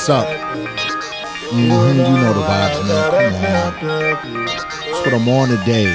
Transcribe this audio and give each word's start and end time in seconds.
What's 0.00 0.16
up? 0.16 0.24
Mm-hmm, 1.52 1.60
you 1.60 2.16
know 2.24 2.32
the 2.32 2.40
vibes, 2.40 2.80
man. 2.88 3.12
Come 3.20 3.36
on. 3.44 4.48
That's 4.48 4.96
what 5.04 5.12
I'm 5.12 5.28
on 5.28 5.52
today. 5.52 5.92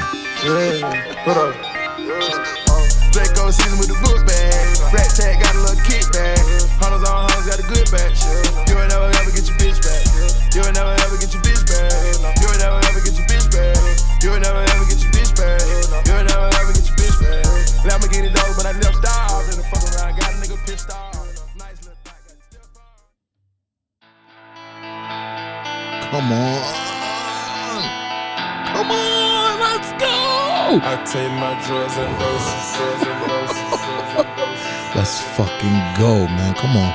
Draco 3.09 3.50
season 3.50 3.81
with 3.81 3.89
the 3.89 3.97
book 4.06 4.22
bag. 4.30 4.94
Rat 4.94 5.09
tag 5.09 5.42
got 5.42 5.58
a 5.58 5.62
little 5.66 5.81
kickback. 5.89 6.38
Hunters 6.78 7.02
on 7.02 7.25
hunters 7.25 7.50
got 7.50 7.58
a 7.58 7.66
good 7.66 7.89
batch. 7.89 8.22
You 8.70 8.78
ain't 8.78 8.94
never 8.94 9.09
ever 9.09 9.34
get 9.34 9.50
your 9.50 9.58
bitch 9.58 9.81
back. 9.81 10.06
You 10.53 10.62
ain't 10.62 10.78
never 10.78 10.94
ever 11.02 11.17
get 11.17 11.34
your 11.34 11.42
bitch 11.42 11.66
back. 11.66 11.90
You 12.38 12.45
ain't 12.45 12.62
never 12.62 12.78
ever 12.78 13.02
get 13.02 13.17
your 13.17 13.25
bitch 13.25 13.50
back. 13.50 13.73
You 14.22 14.38
ain't 14.38 14.45
never 14.45 14.62
ever 14.69 14.86
get 14.86 15.02
your 15.02 15.09
bitch 15.17 15.34
back. 15.34 15.66
You 16.06 16.14
ain't 16.14 16.30
never 16.30 16.45
ever 16.62 16.78
get 16.78 16.86
your 16.86 16.94
bitch 16.94 17.17
back. 17.25 17.42
And 17.81 17.90
I'ma 17.90 18.06
get 18.14 18.22
it 18.22 18.38
though, 18.38 18.53
but 18.53 18.69
I 18.69 18.78
never 18.78 19.02
starved. 19.02 19.15
I 30.84 31.00
take 31.08 31.31
my 31.40 31.56
drugs 31.64 31.95
and 31.95 32.12
doses, 32.20 32.76
and 32.76 33.20
doses, 33.23 33.80
and 34.20 34.28
doses. 34.36 34.92
Let's 34.92 35.22
fucking 35.40 35.80
go, 35.95 36.28
man. 36.28 36.54
Come 36.56 36.76
on. 36.76 36.92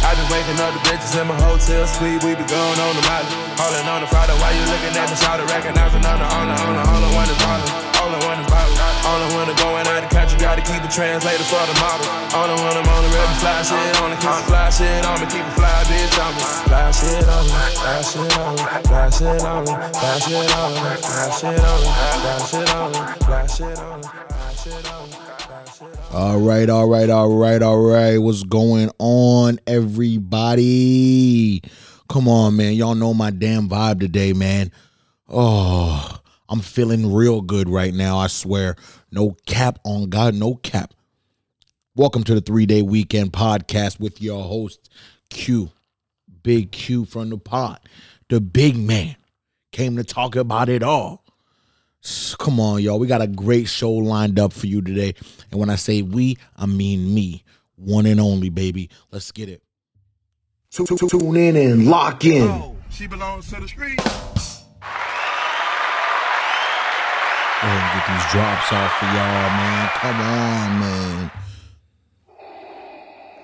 I 0.00 0.14
been 0.16 0.28
waking 0.32 0.56
up 0.56 0.72
the 0.72 0.80
bitches 0.88 1.20
in 1.20 1.28
my 1.28 1.36
hotel 1.36 1.86
suite. 1.86 2.24
We 2.24 2.32
be 2.32 2.48
going 2.48 2.80
on 2.80 2.96
the 2.96 3.04
mileage. 3.04 3.28
Calling 3.60 3.84
on 3.92 4.00
the 4.00 4.06
Friday 4.08 4.32
while 4.40 4.56
you 4.56 4.64
looking 4.72 4.96
at 4.96 5.10
me. 5.10 5.16
Shout 5.16 5.36
recognizing 5.52 6.04
on 6.04 6.18
the 6.20 6.28
owner, 6.40 6.56
owner, 6.64 6.84
all 6.88 7.04
I 7.04 7.10
want 7.12 7.28
is 7.28 7.36
bottle. 7.44 7.83
Wanna 9.32 9.54
go 9.56 9.76
and 9.76 9.88
out 9.88 10.04
country, 10.10 10.38
gotta 10.38 10.60
keep 10.60 10.82
a 10.84 10.88
translator 10.88 11.44
for 11.44 11.64
the 11.64 11.74
model. 11.80 12.06
All 12.36 12.44
I 12.44 12.56
wanna, 12.60 12.84
on 12.84 13.02
the 13.04 13.10
fly 13.40 13.62
shit 13.62 14.00
on 14.02 14.10
the 14.10 14.16
keep 14.16 14.30
fly 14.44 14.68
shit 14.70 15.04
keep 15.26 15.40
a 15.40 15.50
fly 15.56 15.84
bitch. 15.88 16.12
Fly 16.68 16.90
shit 16.92 17.28
on 17.28 17.44
me, 17.44 17.52
fly 17.80 18.02
shit 18.02 18.38
on 18.38 18.54
me, 18.54 18.62
fly 18.84 19.08
shit 19.10 19.44
on 19.44 19.64
me, 19.64 19.72
fly 19.94 20.18
shit 20.20 20.54
on 20.54 20.72
me, 20.74 20.80
fly 21.00 21.30
shit 21.40 21.60
on 21.64 21.80
me, 21.80 21.88
fly 22.20 22.36
shit 22.44 22.70
on 22.74 22.92
me, 22.92 22.98
fly 23.24 23.46
shit 23.46 23.72
on 23.72 23.80
me, 23.80 24.14
fly 24.28 24.54
shit 24.56 24.88
on 24.92 25.08
me. 25.10 25.16
All 26.12 26.38
right, 26.38 26.70
all 26.70 26.88
right, 26.88 27.10
all 27.10 27.36
right, 27.36 27.60
all 27.60 27.80
right. 27.80 28.18
What's 28.18 28.44
going 28.44 28.90
on, 28.98 29.58
everybody? 29.66 31.60
Come 32.08 32.28
on, 32.28 32.56
man. 32.56 32.74
Y'all 32.74 32.94
know 32.94 33.12
my 33.14 33.30
damn 33.30 33.68
vibe 33.68 34.00
today, 34.00 34.32
man. 34.32 34.70
Oh, 35.28 36.20
I'm 36.48 36.60
feeling 36.60 37.12
real 37.12 37.40
good 37.40 37.68
right 37.68 37.92
now. 37.92 38.18
I 38.18 38.28
swear. 38.28 38.76
No 39.14 39.36
cap 39.46 39.78
on 39.84 40.10
God, 40.10 40.34
no 40.34 40.56
cap. 40.56 40.92
Welcome 41.94 42.24
to 42.24 42.34
the 42.34 42.40
three 42.40 42.66
day 42.66 42.82
weekend 42.82 43.32
podcast 43.32 44.00
with 44.00 44.20
your 44.20 44.42
host, 44.42 44.90
Q. 45.30 45.70
Big 46.42 46.72
Q 46.72 47.04
from 47.04 47.30
the 47.30 47.38
pod. 47.38 47.78
The 48.28 48.40
big 48.40 48.76
man 48.76 49.14
came 49.70 49.94
to 49.98 50.02
talk 50.02 50.34
about 50.34 50.68
it 50.68 50.82
all. 50.82 51.24
S- 52.04 52.34
Come 52.34 52.58
on, 52.58 52.82
y'all. 52.82 52.98
We 52.98 53.06
got 53.06 53.22
a 53.22 53.28
great 53.28 53.68
show 53.68 53.92
lined 53.92 54.40
up 54.40 54.52
for 54.52 54.66
you 54.66 54.82
today. 54.82 55.14
And 55.52 55.60
when 55.60 55.70
I 55.70 55.76
say 55.76 56.02
we, 56.02 56.36
I 56.56 56.66
mean 56.66 57.14
me. 57.14 57.44
One 57.76 58.06
and 58.06 58.18
only, 58.18 58.50
baby. 58.50 58.90
Let's 59.12 59.30
get 59.30 59.48
it. 59.48 59.62
Tu- 60.72 60.86
tu- 60.86 61.08
Tune 61.08 61.36
in 61.36 61.54
and 61.54 61.86
lock 61.86 62.24
in. 62.24 62.76
She 62.90 63.06
belongs 63.06 63.48
to 63.50 63.60
the 63.60 63.68
street. 63.68 64.00
Go 67.60 67.68
ahead 67.68 67.80
and 67.80 67.92
get 67.94 68.04
these 68.12 68.32
drops 68.32 68.72
off 68.72 68.92
for 68.98 69.06
y'all, 69.06 69.50
man. 69.56 69.88
Come 69.94 70.20
on, 70.20 70.80
man. 70.80 71.30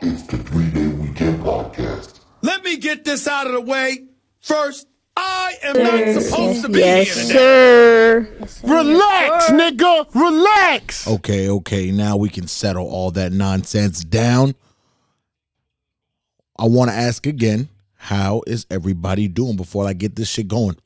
It's 0.02 0.22
the 0.24 0.38
three 0.38 0.70
day 0.70 0.88
weekend 0.88 1.42
podcast. 1.42 2.20
Let 2.42 2.64
me 2.64 2.76
get 2.76 3.04
this 3.04 3.28
out 3.28 3.46
of 3.46 3.52
the 3.52 3.60
way. 3.60 4.06
First, 4.40 4.88
I 5.16 5.54
am 5.62 5.76
not 5.76 6.22
supposed 6.22 6.62
to 6.62 6.68
be 6.68 6.78
yes, 6.80 7.14
here 7.14 7.26
today. 7.26 8.48
sir. 8.56 8.64
Relax, 8.64 9.50
nigga. 9.50 10.14
Relax. 10.14 11.06
Okay, 11.08 11.48
okay. 11.48 11.90
Now 11.90 12.16
we 12.16 12.28
can 12.28 12.46
settle 12.46 12.88
all 12.88 13.10
that 13.12 13.32
nonsense 13.32 14.02
down. 14.04 14.54
I 16.58 16.64
want 16.64 16.90
to 16.90 16.96
ask 16.96 17.26
again 17.26 17.68
how 17.96 18.42
is 18.46 18.66
everybody 18.70 19.28
doing 19.28 19.56
before 19.56 19.86
I 19.86 19.92
get 19.92 20.16
this 20.16 20.28
shit 20.28 20.48
going? 20.48 20.76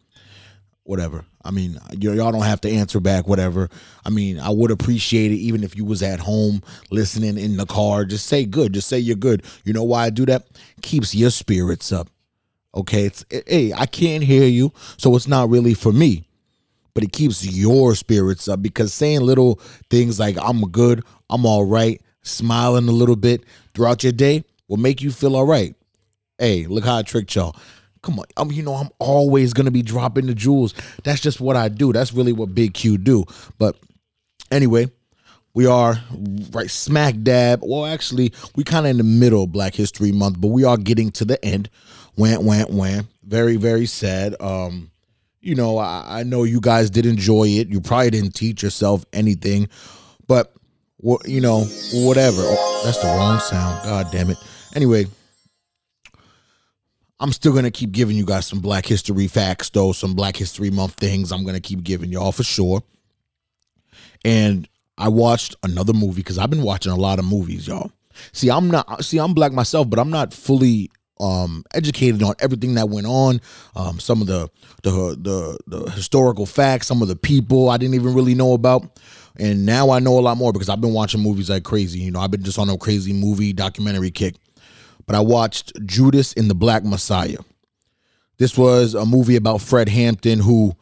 Whatever. 0.84 1.24
I 1.42 1.50
mean, 1.50 1.78
y'all 1.98 2.32
don't 2.32 2.42
have 2.42 2.60
to 2.62 2.70
answer 2.70 3.00
back, 3.00 3.26
whatever. 3.26 3.70
I 4.04 4.10
mean, 4.10 4.38
I 4.38 4.50
would 4.50 4.70
appreciate 4.70 5.32
it 5.32 5.36
even 5.36 5.64
if 5.64 5.76
you 5.76 5.84
was 5.84 6.02
at 6.02 6.20
home 6.20 6.62
listening 6.90 7.38
in 7.38 7.56
the 7.56 7.66
car. 7.66 8.04
Just 8.04 8.26
say 8.26 8.44
good. 8.44 8.74
Just 8.74 8.88
say 8.88 8.98
you're 8.98 9.16
good. 9.16 9.42
You 9.64 9.72
know 9.72 9.82
why 9.82 10.04
I 10.04 10.10
do 10.10 10.26
that? 10.26 10.46
Keeps 10.82 11.14
your 11.14 11.30
spirits 11.30 11.90
up. 11.90 12.08
Okay? 12.74 13.04
It's 13.06 13.24
eh, 13.30 13.40
hey, 13.46 13.72
I 13.72 13.86
can't 13.86 14.24
hear 14.24 14.46
you, 14.46 14.72
so 14.98 15.16
it's 15.16 15.28
not 15.28 15.48
really 15.48 15.74
for 15.74 15.92
me 15.92 16.26
but 16.94 17.02
it 17.02 17.12
keeps 17.12 17.44
your 17.44 17.94
spirits 17.94 18.48
up 18.48 18.62
because 18.62 18.94
saying 18.94 19.20
little 19.20 19.56
things 19.90 20.18
like 20.18 20.36
I'm 20.40 20.62
good, 20.70 21.02
I'm 21.28 21.44
all 21.44 21.64
right, 21.64 22.00
smiling 22.22 22.88
a 22.88 22.92
little 22.92 23.16
bit 23.16 23.44
throughout 23.74 24.02
your 24.02 24.12
day 24.12 24.44
will 24.68 24.76
make 24.76 25.02
you 25.02 25.10
feel 25.10 25.36
all 25.36 25.46
right. 25.46 25.74
Hey, 26.38 26.66
look 26.66 26.84
how 26.84 26.98
I 26.98 27.02
tricked 27.02 27.34
y'all. 27.34 27.56
Come 28.04 28.18
on, 28.18 28.26
I'm 28.36 28.52
you 28.52 28.62
know 28.62 28.74
I'm 28.74 28.90
always 28.98 29.54
gonna 29.54 29.70
be 29.70 29.80
dropping 29.80 30.26
the 30.26 30.34
jewels. 30.34 30.74
That's 31.04 31.22
just 31.22 31.40
what 31.40 31.56
I 31.56 31.68
do. 31.68 31.90
That's 31.90 32.12
really 32.12 32.34
what 32.34 32.54
Big 32.54 32.74
Q 32.74 32.98
do. 32.98 33.24
But 33.58 33.76
anyway, 34.50 34.90
we 35.54 35.64
are 35.64 35.98
right 36.50 36.70
smack 36.70 37.14
dab. 37.22 37.60
Well, 37.62 37.86
actually, 37.86 38.34
we 38.56 38.62
kind 38.62 38.84
of 38.84 38.90
in 38.90 38.98
the 38.98 39.04
middle 39.04 39.44
of 39.44 39.52
Black 39.52 39.74
History 39.74 40.12
Month, 40.12 40.38
but 40.38 40.48
we 40.48 40.64
are 40.64 40.76
getting 40.76 41.12
to 41.12 41.24
the 41.24 41.42
end. 41.42 41.70
Wham, 42.14 42.44
wham, 42.44 42.76
wham. 42.76 43.08
Very, 43.22 43.56
very 43.56 43.86
sad. 43.86 44.36
Um, 44.38 44.90
you 45.40 45.54
know, 45.54 45.78
I, 45.78 46.20
I 46.20 46.22
know 46.24 46.42
you 46.42 46.60
guys 46.60 46.90
did 46.90 47.06
enjoy 47.06 47.44
it. 47.44 47.68
You 47.68 47.80
probably 47.80 48.10
didn't 48.10 48.34
teach 48.34 48.62
yourself 48.62 49.02
anything, 49.14 49.70
but 50.26 50.52
you 51.24 51.40
know, 51.40 51.64
whatever. 51.94 52.42
Oh, 52.42 52.82
that's 52.84 52.98
the 52.98 53.06
wrong 53.06 53.40
sound. 53.40 53.82
God 53.84 54.08
damn 54.12 54.28
it. 54.28 54.36
Anyway, 54.74 55.06
I'm 57.20 57.32
still 57.32 57.52
gonna 57.52 57.70
keep 57.70 57.92
giving 57.92 58.16
you 58.16 58.24
guys 58.24 58.46
some 58.46 58.60
Black 58.60 58.86
History 58.86 59.28
facts, 59.28 59.70
though. 59.70 59.92
Some 59.92 60.14
Black 60.14 60.36
History 60.36 60.70
Month 60.70 60.94
things. 60.94 61.32
I'm 61.32 61.44
gonna 61.44 61.60
keep 61.60 61.82
giving 61.84 62.10
y'all 62.10 62.32
for 62.32 62.42
sure. 62.42 62.82
And 64.24 64.68
I 64.98 65.08
watched 65.08 65.56
another 65.62 65.92
movie 65.92 66.22
because 66.22 66.38
I've 66.38 66.50
been 66.50 66.62
watching 66.62 66.92
a 66.92 66.96
lot 66.96 67.18
of 67.18 67.24
movies, 67.24 67.68
y'all. 67.68 67.92
See, 68.32 68.50
I'm 68.50 68.68
not. 68.68 69.04
See, 69.04 69.18
I'm 69.18 69.34
black 69.34 69.52
myself, 69.52 69.88
but 69.90 69.98
I'm 69.98 70.10
not 70.10 70.32
fully 70.32 70.90
um 71.20 71.64
educated 71.74 72.22
on 72.22 72.34
everything 72.40 72.74
that 72.74 72.88
went 72.88 73.06
on 73.06 73.40
um 73.76 74.00
some 74.00 74.20
of 74.20 74.26
the 74.26 74.50
the 74.82 75.16
the 75.20 75.58
the 75.68 75.90
historical 75.92 76.44
facts 76.44 76.88
some 76.88 77.02
of 77.02 77.08
the 77.08 77.14
people 77.14 77.70
i 77.70 77.76
didn't 77.76 77.94
even 77.94 78.12
really 78.12 78.34
know 78.34 78.52
about 78.52 78.98
and 79.38 79.64
now 79.64 79.90
i 79.90 80.00
know 80.00 80.18
a 80.18 80.20
lot 80.20 80.36
more 80.36 80.52
because 80.52 80.68
i've 80.68 80.80
been 80.80 80.92
watching 80.92 81.20
movies 81.20 81.48
like 81.48 81.62
crazy 81.62 82.00
you 82.00 82.10
know 82.10 82.18
i've 82.18 82.32
been 82.32 82.42
just 82.42 82.58
on 82.58 82.68
a 82.68 82.76
crazy 82.76 83.12
movie 83.12 83.52
documentary 83.52 84.10
kick 84.10 84.34
but 85.06 85.16
i 85.16 85.20
watched 85.20 85.72
judas 85.86 86.32
in 86.32 86.48
the 86.48 86.54
black 86.54 86.84
messiah 86.84 87.38
this 88.38 88.56
was 88.56 88.94
a 88.94 89.06
movie 89.06 89.36
about 89.36 89.60
fred 89.60 89.88
hampton 89.88 90.40
who 90.40 90.74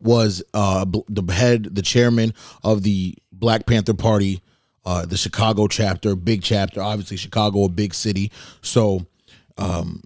was 0.00 0.42
uh 0.54 0.84
the 1.08 1.32
head 1.32 1.74
the 1.74 1.82
chairman 1.82 2.34
of 2.64 2.82
the 2.82 3.14
black 3.30 3.66
panther 3.66 3.94
party 3.94 4.42
uh 4.84 5.06
the 5.06 5.16
chicago 5.16 5.66
chapter 5.66 6.16
big 6.16 6.42
chapter 6.42 6.82
obviously 6.82 7.16
chicago 7.16 7.64
a 7.64 7.68
big 7.68 7.94
city 7.94 8.30
so 8.62 9.06
um, 9.58 10.02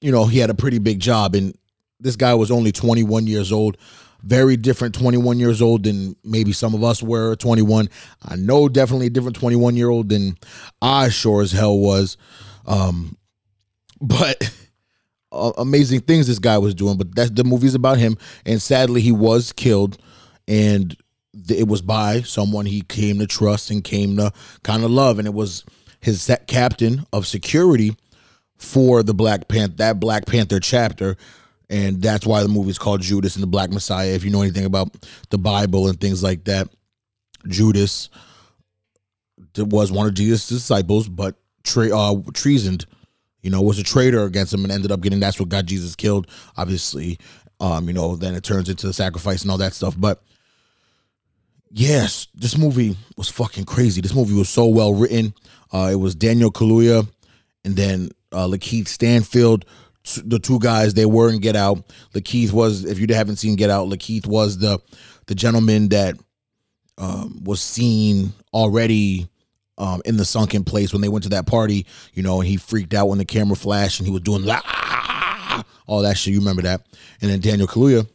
you 0.00 0.12
know, 0.12 0.26
he 0.26 0.38
had 0.38 0.50
a 0.50 0.54
pretty 0.54 0.78
big 0.78 1.00
job, 1.00 1.34
and 1.34 1.56
this 2.00 2.16
guy 2.16 2.34
was 2.34 2.50
only 2.50 2.72
21 2.72 3.26
years 3.26 3.52
old. 3.52 3.76
Very 4.22 4.56
different 4.56 4.94
21 4.94 5.38
years 5.38 5.62
old 5.62 5.84
than 5.84 6.16
maybe 6.24 6.52
some 6.52 6.74
of 6.74 6.82
us 6.82 7.02
were 7.02 7.36
21. 7.36 7.88
I 8.22 8.36
know 8.36 8.68
definitely 8.68 9.06
a 9.06 9.10
different 9.10 9.36
21 9.36 9.76
year 9.76 9.88
old 9.88 10.08
than 10.08 10.36
I 10.82 11.10
sure 11.10 11.42
as 11.42 11.52
hell 11.52 11.78
was. 11.78 12.16
Um, 12.66 13.16
but 14.00 14.50
amazing 15.32 16.00
things 16.00 16.26
this 16.26 16.38
guy 16.38 16.58
was 16.58 16.74
doing. 16.74 16.96
But 16.96 17.14
that 17.16 17.36
the 17.36 17.44
movie's 17.44 17.74
about 17.74 17.98
him, 17.98 18.16
and 18.44 18.60
sadly 18.60 19.00
he 19.00 19.12
was 19.12 19.52
killed, 19.52 19.98
and 20.48 20.96
it 21.48 21.68
was 21.68 21.82
by 21.82 22.22
someone 22.22 22.66
he 22.66 22.82
came 22.82 23.18
to 23.18 23.26
trust 23.26 23.70
and 23.70 23.84
came 23.84 24.16
to 24.16 24.32
kind 24.62 24.84
of 24.84 24.90
love, 24.90 25.18
and 25.18 25.26
it 25.26 25.34
was 25.34 25.64
his 26.00 26.30
captain 26.46 27.04
of 27.12 27.26
security 27.26 27.96
for 28.56 29.02
the 29.02 29.14
Black 29.14 29.48
Panther 29.48 29.76
that 29.76 30.00
Black 30.00 30.26
Panther 30.26 30.60
chapter. 30.60 31.16
And 31.68 32.00
that's 32.00 32.24
why 32.24 32.42
the 32.42 32.48
movie 32.48 32.70
is 32.70 32.78
called 32.78 33.00
Judas 33.00 33.34
and 33.34 33.42
the 33.42 33.48
Black 33.48 33.70
Messiah. 33.70 34.10
If 34.10 34.24
you 34.24 34.30
know 34.30 34.42
anything 34.42 34.64
about 34.64 34.94
the 35.30 35.38
Bible 35.38 35.88
and 35.88 36.00
things 36.00 36.22
like 36.22 36.44
that, 36.44 36.68
Judas 37.48 38.08
was 39.56 39.90
one 39.90 40.06
of 40.06 40.14
Jesus' 40.14 40.48
disciples, 40.48 41.08
but 41.08 41.34
tre- 41.66 41.90
uh, 41.92 42.14
treasoned, 42.32 42.86
you 43.42 43.50
know, 43.50 43.60
was 43.60 43.78
a 43.78 43.82
traitor 43.82 44.24
against 44.24 44.54
him 44.54 44.64
and 44.64 44.72
ended 44.72 44.92
up 44.92 45.00
getting 45.00 45.20
that's 45.20 45.38
what 45.38 45.48
got 45.48 45.66
Jesus 45.66 45.94
killed, 45.94 46.26
obviously. 46.56 47.18
Um, 47.60 47.88
you 47.88 47.94
know, 47.94 48.16
then 48.16 48.34
it 48.34 48.44
turns 48.44 48.68
into 48.68 48.86
the 48.86 48.92
sacrifice 48.92 49.42
and 49.42 49.50
all 49.50 49.58
that 49.58 49.74
stuff. 49.74 49.94
But 49.98 50.22
yes, 51.70 52.28
this 52.34 52.56
movie 52.56 52.96
was 53.16 53.28
fucking 53.28 53.64
crazy. 53.64 54.00
This 54.00 54.14
movie 54.14 54.34
was 54.34 54.48
so 54.48 54.66
well 54.66 54.94
written. 54.94 55.34
Uh, 55.72 55.90
it 55.92 55.96
was 55.96 56.14
Daniel 56.14 56.50
Kaluuya 56.50 57.08
and 57.64 57.76
then 57.76 58.10
uh, 58.32 58.46
Lakeith 58.46 58.88
Stanfield, 58.88 59.64
t- 60.04 60.22
the 60.24 60.38
two 60.38 60.58
guys 60.58 60.94
they 60.94 61.06
were 61.06 61.30
in 61.30 61.40
Get 61.40 61.56
Out. 61.56 61.78
Lakeith 62.14 62.52
was, 62.52 62.84
if 62.84 62.98
you 62.98 63.06
haven't 63.10 63.36
seen 63.36 63.56
Get 63.56 63.70
Out, 63.70 63.88
Lakeith 63.88 64.26
was 64.26 64.58
the 64.58 64.78
the 65.26 65.34
gentleman 65.34 65.88
that 65.88 66.14
um, 66.98 67.42
was 67.42 67.60
seen 67.60 68.32
already 68.54 69.28
um, 69.78 70.02
in 70.04 70.16
the 70.16 70.24
sunken 70.24 70.64
place 70.64 70.92
when 70.92 71.02
they 71.02 71.08
went 71.08 71.24
to 71.24 71.30
that 71.30 71.46
party. 71.46 71.86
You 72.14 72.22
know, 72.22 72.40
and 72.40 72.48
he 72.48 72.56
freaked 72.56 72.94
out 72.94 73.08
when 73.08 73.18
the 73.18 73.24
camera 73.24 73.56
flashed 73.56 74.00
and 74.00 74.06
he 74.06 74.12
was 74.12 74.22
doing 74.22 74.44
la 74.44 74.60
all 75.86 76.02
that 76.02 76.18
shit. 76.18 76.32
You 76.34 76.40
remember 76.40 76.62
that? 76.62 76.86
And 77.20 77.30
then 77.30 77.40
Daniel 77.40 77.68
Kaluuya. 77.68 78.08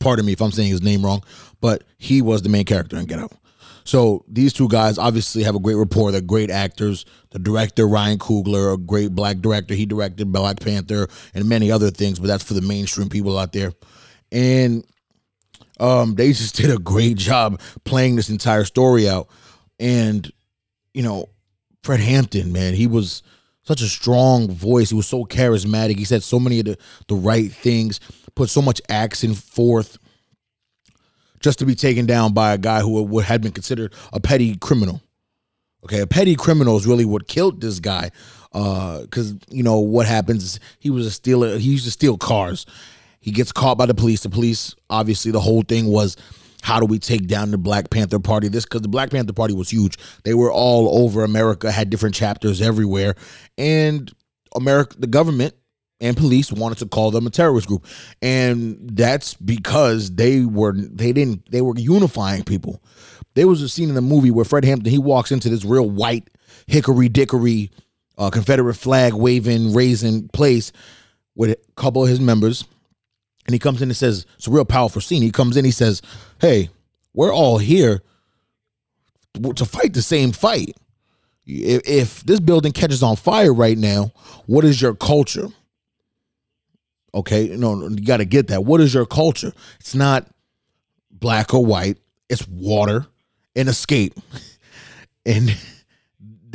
Pardon 0.00 0.26
me 0.26 0.32
if 0.32 0.42
I'm 0.42 0.52
saying 0.52 0.68
his 0.68 0.82
name 0.82 1.04
wrong, 1.04 1.22
but 1.60 1.84
he 1.96 2.20
was 2.20 2.42
the 2.42 2.50
main 2.50 2.64
character 2.64 2.96
in 2.98 3.06
Get 3.06 3.18
Out. 3.18 3.32
So 3.84 4.24
these 4.28 4.52
two 4.52 4.68
guys 4.68 4.98
obviously 4.98 5.42
have 5.42 5.56
a 5.56 5.60
great 5.60 5.74
rapport. 5.74 6.12
They're 6.12 6.20
great 6.20 6.50
actors. 6.50 7.04
The 7.30 7.38
director 7.38 7.88
Ryan 7.88 8.18
Coogler, 8.18 8.74
a 8.74 8.76
great 8.76 9.14
black 9.14 9.38
director, 9.38 9.74
he 9.74 9.86
directed 9.86 10.30
Black 10.30 10.60
Panther 10.60 11.08
and 11.34 11.48
many 11.48 11.70
other 11.70 11.90
things, 11.90 12.18
but 12.18 12.28
that's 12.28 12.44
for 12.44 12.54
the 12.54 12.60
mainstream 12.60 13.08
people 13.08 13.38
out 13.38 13.52
there. 13.52 13.72
And 14.30 14.84
um, 15.80 16.14
they 16.14 16.28
just 16.28 16.56
did 16.56 16.70
a 16.70 16.78
great 16.78 17.16
job 17.16 17.60
playing 17.84 18.16
this 18.16 18.30
entire 18.30 18.64
story 18.64 19.08
out. 19.08 19.28
And 19.82 20.30
you 20.94 21.02
know, 21.02 21.28
Fred 21.82 22.00
Hampton, 22.00 22.52
man, 22.52 22.74
he 22.74 22.86
was 22.86 23.22
such 23.64 23.80
a 23.80 23.88
strong 23.88 24.50
voice. 24.50 24.90
He 24.90 24.96
was 24.96 25.06
so 25.06 25.24
charismatic. 25.24 25.98
He 25.98 26.04
said 26.04 26.22
so 26.22 26.38
many 26.38 26.60
of 26.60 26.66
the, 26.66 26.78
the 27.08 27.14
right 27.14 27.50
things, 27.50 28.00
put 28.34 28.48
so 28.48 28.62
much 28.62 28.80
accent 28.88 29.36
forth 29.36 29.98
just 31.40 31.58
to 31.58 31.66
be 31.66 31.74
taken 31.74 32.06
down 32.06 32.32
by 32.32 32.52
a 32.52 32.58
guy 32.58 32.80
who 32.80 33.18
had 33.18 33.42
been 33.42 33.52
considered 33.52 33.92
a 34.12 34.20
petty 34.20 34.56
criminal. 34.56 35.02
Okay, 35.84 36.00
a 36.00 36.06
petty 36.06 36.36
criminal 36.36 36.76
is 36.76 36.86
really 36.86 37.04
what 37.04 37.26
killed 37.26 37.60
this 37.60 37.80
guy. 37.80 38.10
Uh, 38.52 39.00
because 39.02 39.34
you 39.48 39.62
know 39.62 39.80
what 39.80 40.06
happens? 40.06 40.60
He 40.78 40.90
was 40.90 41.06
a 41.06 41.10
stealer. 41.10 41.58
He 41.58 41.70
used 41.70 41.84
to 41.84 41.90
steal 41.90 42.16
cars. 42.16 42.66
He 43.18 43.32
gets 43.32 43.50
caught 43.50 43.78
by 43.78 43.86
the 43.86 43.94
police. 43.94 44.22
The 44.22 44.28
police, 44.28 44.76
obviously, 44.90 45.32
the 45.32 45.40
whole 45.40 45.62
thing 45.62 45.86
was, 45.86 46.16
how 46.62 46.80
do 46.80 46.86
we 46.86 46.98
take 46.98 47.26
down 47.26 47.50
the 47.50 47.58
Black 47.58 47.90
Panther 47.90 48.18
Party? 48.18 48.48
This 48.48 48.64
because 48.64 48.82
the 48.82 48.88
Black 48.88 49.10
Panther 49.10 49.32
Party 49.32 49.52
was 49.52 49.70
huge. 49.70 49.98
They 50.24 50.34
were 50.34 50.50
all 50.50 51.04
over 51.04 51.24
America, 51.24 51.70
had 51.70 51.90
different 51.90 52.14
chapters 52.14 52.62
everywhere, 52.62 53.14
and 53.58 54.10
America, 54.54 54.96
the 54.98 55.06
government 55.06 55.54
and 56.00 56.16
police 56.16 56.52
wanted 56.52 56.78
to 56.78 56.86
call 56.86 57.10
them 57.10 57.26
a 57.26 57.30
terrorist 57.30 57.68
group 57.68 57.86
and 58.20 58.76
that's 58.92 59.34
because 59.34 60.14
they 60.16 60.44
were 60.44 60.72
they 60.74 61.12
didn't 61.12 61.48
they 61.50 61.62
were 61.62 61.74
unifying 61.76 62.42
people 62.42 62.82
there 63.34 63.46
was 63.46 63.62
a 63.62 63.68
scene 63.68 63.88
in 63.88 63.94
the 63.94 64.02
movie 64.02 64.30
where 64.30 64.44
fred 64.44 64.64
hampton 64.64 64.90
he 64.90 64.98
walks 64.98 65.30
into 65.30 65.48
this 65.48 65.64
real 65.64 65.88
white 65.88 66.28
hickory 66.66 67.08
dickory 67.08 67.70
uh, 68.18 68.30
confederate 68.30 68.74
flag 68.74 69.14
waving 69.14 69.72
raising 69.72 70.28
place 70.28 70.72
with 71.36 71.50
a 71.50 71.56
couple 71.76 72.02
of 72.02 72.08
his 72.08 72.20
members 72.20 72.64
and 73.46 73.54
he 73.54 73.58
comes 73.58 73.82
in 73.82 73.88
and 73.88 73.96
says 73.96 74.26
it's 74.36 74.46
a 74.46 74.50
real 74.50 74.64
powerful 74.64 75.00
scene 75.00 75.22
he 75.22 75.30
comes 75.30 75.56
in 75.56 75.64
he 75.64 75.70
says 75.70 76.02
hey 76.40 76.68
we're 77.14 77.32
all 77.32 77.58
here 77.58 78.02
to 79.54 79.64
fight 79.64 79.94
the 79.94 80.02
same 80.02 80.32
fight 80.32 80.76
if, 81.46 81.82
if 81.86 82.24
this 82.24 82.40
building 82.40 82.72
catches 82.72 83.02
on 83.02 83.16
fire 83.16 83.52
right 83.52 83.78
now 83.78 84.12
what 84.46 84.64
is 84.64 84.80
your 84.80 84.94
culture 84.94 85.48
Okay, 87.14 87.48
no, 87.56 87.74
no, 87.74 87.88
you 87.88 88.04
got 88.06 88.18
to 88.18 88.24
get 88.24 88.48
that. 88.48 88.64
What 88.64 88.80
is 88.80 88.94
your 88.94 89.04
culture? 89.04 89.52
It's 89.80 89.94
not 89.94 90.26
black 91.10 91.52
or 91.52 91.64
white. 91.64 91.98
It's 92.28 92.46
water 92.48 93.06
and 93.56 93.68
escape. 93.68 94.14
And 95.24 95.56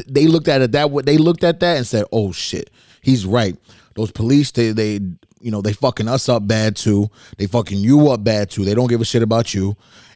they 0.10 0.28
looked 0.28 0.50
at 0.50 0.62
it 0.62 0.74
that 0.74 0.92
way. 0.92 1.01
They 1.01 1.18
looked 1.18 1.45
at 1.45 1.62
that 1.62 1.78
and 1.78 1.88
said, 1.88 2.04
"Oh 2.12 2.34
shit, 2.34 2.69
he's 3.01 3.25
right." 3.25 3.56
Those 3.95 4.12
police, 4.12 4.51
they 4.51 4.74
they 4.74 5.00
you 5.39 5.51
know 5.51 5.62
they 5.62 5.74
fucking 5.74 6.07
us 6.07 6.30
up 6.30 6.48
bad 6.48 6.75
too. 6.75 7.10
They 7.38 7.48
fucking 7.48 7.80
you 7.80 8.10
up 8.10 8.24
bad 8.24 8.50
too. 8.50 8.66
They 8.66 8.74
don't 8.74 8.88
give 8.88 9.01
a 9.01 9.06
shit 9.06 9.24
about 9.24 9.54
you. 9.54 9.75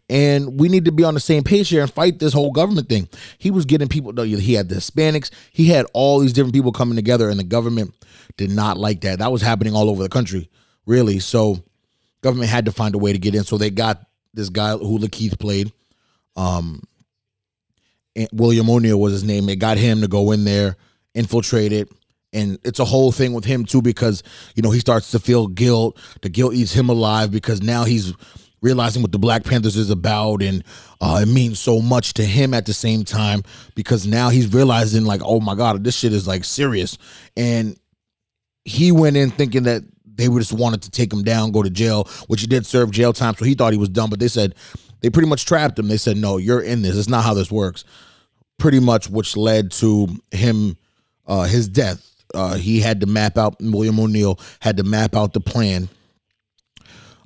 And 0.09 0.59
we 0.59 0.67
need 0.67 0.85
to 0.85 0.91
be 0.91 1.05
on 1.05 1.13
the 1.13 1.21
same 1.21 1.43
page 1.43 1.69
here 1.69 1.81
and 1.81 1.91
fight 1.91 2.19
this 2.19 2.33
whole 2.33 2.51
government 2.51 2.89
thing. 2.89 3.07
He 3.37 3.49
was 3.49 3.63
getting 3.63 3.87
people. 3.87 4.11
He 4.23 4.53
had 4.53 4.67
the 4.67 4.75
Hispanics. 4.75 5.29
He 5.51 5.67
had 5.67 5.85
all 5.93 6.19
these 6.19 6.33
different 6.33 6.53
people 6.53 6.73
coming 6.73 6.97
together, 6.97 7.29
and 7.29 7.39
the 7.39 7.45
government 7.45 7.93
did 8.35 8.51
not 8.51 8.77
like 8.77 9.01
that. 9.01 9.19
That 9.19 9.31
was 9.31 9.41
happening 9.41 9.73
all 9.73 9.89
over 9.89 10.03
the 10.03 10.09
country, 10.09 10.49
really. 10.85 11.19
So, 11.19 11.63
government 12.21 12.49
had 12.49 12.65
to 12.65 12.71
find 12.71 12.95
a 12.95 12.97
way 12.97 13.13
to 13.13 13.19
get 13.19 13.35
in. 13.35 13.43
So 13.43 13.57
they 13.57 13.69
got 13.69 14.05
this 14.33 14.49
guy 14.49 14.77
who 14.77 14.99
Lakeith 14.99 15.39
played. 15.39 15.71
Um, 16.35 16.83
William 18.31 18.69
O'Neill 18.69 18.99
was 18.99 19.13
his 19.13 19.23
name. 19.23 19.45
They 19.45 19.55
got 19.55 19.77
him 19.77 20.01
to 20.01 20.07
go 20.07 20.31
in 20.31 20.43
there, 20.43 20.77
infiltrate 21.13 21.73
it. 21.73 21.89
And 22.33 22.57
it's 22.63 22.79
a 22.79 22.85
whole 22.85 23.11
thing 23.11 23.33
with 23.33 23.45
him 23.45 23.65
too, 23.65 23.81
because 23.81 24.23
you 24.55 24.63
know 24.63 24.71
he 24.71 24.79
starts 24.79 25.11
to 25.11 25.19
feel 25.19 25.47
guilt. 25.47 25.99
The 26.21 26.29
guilt 26.29 26.53
eats 26.53 26.73
him 26.73 26.89
alive 26.89 27.31
because 27.31 27.61
now 27.61 27.83
he's 27.83 28.13
realizing 28.61 29.01
what 29.01 29.11
the 29.11 29.19
Black 29.19 29.43
Panthers 29.43 29.75
is 29.75 29.89
about, 29.89 30.41
and 30.41 30.63
uh, 31.01 31.19
it 31.21 31.27
means 31.27 31.59
so 31.59 31.81
much 31.81 32.13
to 32.13 32.23
him 32.23 32.53
at 32.53 32.65
the 32.65 32.73
same 32.73 33.03
time 33.03 33.41
because 33.75 34.05
now 34.05 34.29
he's 34.29 34.53
realizing 34.53 35.03
like, 35.03 35.21
oh 35.23 35.39
my 35.39 35.55
god, 35.55 35.83
this 35.83 35.95
shit 35.97 36.13
is 36.13 36.27
like 36.27 36.43
serious. 36.43 36.97
And 37.35 37.77
he 38.63 38.91
went 38.91 39.17
in 39.17 39.31
thinking 39.31 39.63
that 39.63 39.83
they 40.05 40.27
just 40.27 40.53
wanted 40.53 40.83
to 40.83 40.91
take 40.91 41.11
him 41.11 41.23
down, 41.23 41.51
go 41.51 41.63
to 41.63 41.69
jail, 41.69 42.07
which 42.27 42.41
he 42.41 42.47
did 42.47 42.65
serve 42.65 42.91
jail 42.91 43.13
time, 43.13 43.35
so 43.35 43.45
he 43.45 43.55
thought 43.55 43.73
he 43.73 43.79
was 43.79 43.89
done. 43.89 44.09
But 44.09 44.19
they 44.19 44.27
said 44.27 44.55
they 45.01 45.09
pretty 45.09 45.27
much 45.27 45.45
trapped 45.45 45.79
him. 45.79 45.87
They 45.87 45.97
said, 45.97 46.17
no, 46.17 46.37
you're 46.37 46.61
in 46.61 46.81
this. 46.81 46.95
It's 46.95 47.09
not 47.09 47.23
how 47.23 47.33
this 47.33 47.51
works. 47.51 47.83
Pretty 48.59 48.79
much, 48.79 49.09
which 49.09 49.35
led 49.35 49.71
to 49.71 50.07
him, 50.29 50.77
uh, 51.25 51.43
his 51.43 51.67
death. 51.67 52.10
Uh, 52.33 52.55
he 52.55 52.79
had 52.79 53.01
to 53.01 53.07
map 53.07 53.37
out. 53.37 53.55
William 53.59 53.99
O'Neill 53.99 54.39
had 54.59 54.77
to 54.77 54.83
map 54.83 55.15
out 55.15 55.33
the 55.33 55.41
plan 55.41 55.89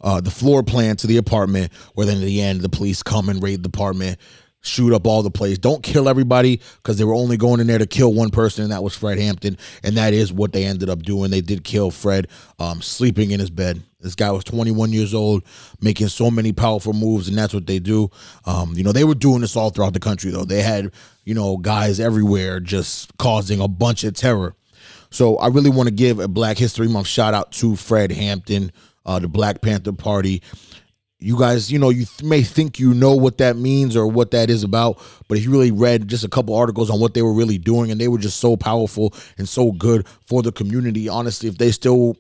uh, 0.06 0.22
the 0.22 0.32
floor 0.32 0.62
plan 0.64 0.96
to 0.98 1.08
the 1.08 1.18
apartment, 1.18 1.74
where 1.96 2.06
then 2.06 2.18
at 2.18 2.24
the 2.24 2.40
end 2.40 2.62
the 2.62 2.70
police 2.70 3.02
come 3.02 3.28
and 3.28 3.42
raid 3.42 3.64
the 3.64 3.68
apartment, 3.68 4.20
shoot 4.62 4.94
up 4.94 5.08
all 5.08 5.24
the 5.24 5.32
place. 5.32 5.58
Don't 5.58 5.82
kill 5.82 6.08
everybody 6.08 6.62
because 6.78 7.00
they 7.00 7.04
were 7.04 7.16
only 7.16 7.38
going 7.38 7.60
in 7.60 7.66
there 7.66 7.80
to 7.80 7.88
kill 7.88 8.14
one 8.14 8.30
person, 8.30 8.64
and 8.64 8.72
that 8.72 8.84
was 8.84 8.96
Fred 8.96 9.18
Hampton, 9.18 9.58
and 9.84 9.98
that 9.98 10.14
is 10.14 10.32
what 10.32 10.54
they 10.54 10.64
ended 10.64 10.92
up 10.92 11.02
doing. 11.02 11.32
They 11.32 11.42
did 11.42 11.64
kill 11.64 11.90
Fred, 11.90 12.28
um, 12.60 12.84
sleeping 12.84 13.32
in 13.32 13.40
his 13.40 13.50
bed. 13.50 13.82
This 14.00 14.14
guy 14.14 14.30
was 14.30 14.44
21 14.44 14.94
years 14.94 15.16
old, 15.16 15.44
making 15.82 16.10
so 16.10 16.30
many 16.30 16.54
powerful 16.54 16.94
moves, 16.94 17.28
and 17.28 17.36
that's 17.36 17.56
what 17.56 17.66
they 17.66 17.80
do. 17.80 18.12
Um, 18.46 18.74
you 18.76 18.84
know, 18.84 18.92
they 18.92 19.06
were 19.06 19.16
doing 19.16 19.42
this 19.42 19.56
all 19.56 19.72
throughout 19.72 19.94
the 19.94 20.00
country, 20.00 20.30
though. 20.30 20.46
They 20.46 20.62
had, 20.62 20.92
you 21.24 21.34
know, 21.34 21.58
guys 21.58 22.00
everywhere 22.00 22.60
just 22.60 23.18
causing 23.18 23.60
a 23.60 23.68
bunch 23.68 24.04
of 24.04 24.14
terror. 24.14 24.56
So 25.10 25.38
I 25.38 25.48
really 25.48 25.70
want 25.70 25.90
to 25.90 25.96
give 25.96 26.20
a 26.20 26.28
Black 26.28 26.58
History 26.58 26.88
Month 26.88 27.08
shout 27.08 27.34
out 27.34 27.52
to 27.54 27.76
Fred 27.76 28.12
Hampton, 28.12 28.72
uh, 29.06 29.20
the 29.20 29.28
Black 29.28 29.62
Panther 29.62 29.94
Party. 29.94 30.42
You 31.20 31.40
guys, 31.40 31.72
you 31.72 31.80
know, 31.80 31.90
you 31.90 32.06
th- 32.06 32.24
may 32.24 32.44
think 32.44 32.78
you 32.78 32.94
know 32.94 33.16
what 33.16 33.38
that 33.38 33.56
means 33.56 33.96
or 33.96 34.06
what 34.08 34.32
that 34.32 34.50
is 34.50 34.64
about, 34.64 35.02
but 35.28 35.38
if 35.38 35.46
you 35.46 35.52
really 35.52 35.72
read 35.72 36.08
just 36.08 36.24
a 36.24 36.30
couple 36.30 36.54
articles 36.56 36.90
on 36.90 37.00
what 37.00 37.14
they 37.14 37.22
were 37.22 37.34
really 37.34 37.58
doing, 37.58 37.90
and 37.90 38.00
they 38.00 38.10
were 38.10 38.18
just 38.18 38.40
so 38.40 38.58
powerful 38.58 39.14
and 39.38 39.48
so 39.48 39.72
good 39.72 40.08
for 40.28 40.44
the 40.44 40.52
community. 40.52 41.08
Honestly, 41.08 41.48
if 41.48 41.58
they 41.58 41.72
still 41.72 42.18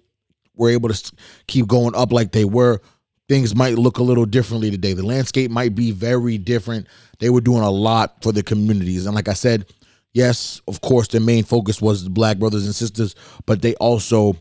were 0.56 0.70
able 0.70 0.90
to 0.90 1.12
keep 1.48 1.68
going 1.68 1.94
up 1.94 2.12
like 2.12 2.32
they 2.32 2.46
were, 2.46 2.82
things 3.28 3.56
might 3.56 3.76
look 3.76 3.98
a 3.98 4.04
little 4.04 4.26
differently 4.26 4.72
today. 4.72 4.94
The 4.94 5.06
landscape 5.06 5.52
might 5.52 5.76
be 5.76 5.92
very 5.92 6.38
different. 6.38 6.88
They 7.20 7.30
were 7.30 7.42
doing 7.42 7.64
a 7.64 7.70
lot 7.70 8.22
for 8.24 8.32
the 8.32 8.44
communities. 8.44 9.06
And 9.06 9.16
like 9.16 9.28
I 9.28 9.34
said, 9.34 9.66
yes, 10.16 10.62
of 10.68 10.82
course, 10.82 11.10
their 11.10 11.22
main 11.22 11.44
focus 11.44 11.80
was 11.80 12.04
the 12.04 12.10
black 12.10 12.40
brothers 12.40 12.66
and 12.66 12.74
sisters, 12.74 13.14
but 13.46 13.62
they 13.62 13.76
also 13.76 14.36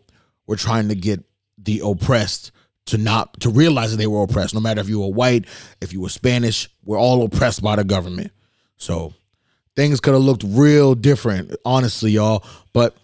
were 0.47 0.57
trying 0.57 0.89
to 0.89 0.95
get 0.95 1.23
the 1.59 1.83
oppressed 1.85 2.53
to 2.87 2.97
not 2.97 3.41
to 3.41 3.51
realize 3.51 3.91
that 3.91 3.97
they 3.97 4.07
were 4.07 4.23
oppressed. 4.23 4.55
No 4.55 4.61
matter 4.61 4.81
if 4.81 4.89
you 4.89 5.01
were 5.01 5.09
white, 5.09 5.47
if 5.81 5.93
you 5.93 6.01
were 6.01 6.09
Spanish, 6.09 6.71
we're 6.85 6.99
all 6.99 7.25
oppressed 7.25 7.63
by 7.63 7.77
the 7.77 7.85
government. 7.85 8.31
So 8.77 9.13
things 9.75 10.01
could 10.01 10.15
have 10.15 10.23
looked 10.23 10.45
real 10.47 10.95
different, 10.95 11.55
honestly, 11.65 12.13
y'all. 12.13 12.45
But 12.73 12.97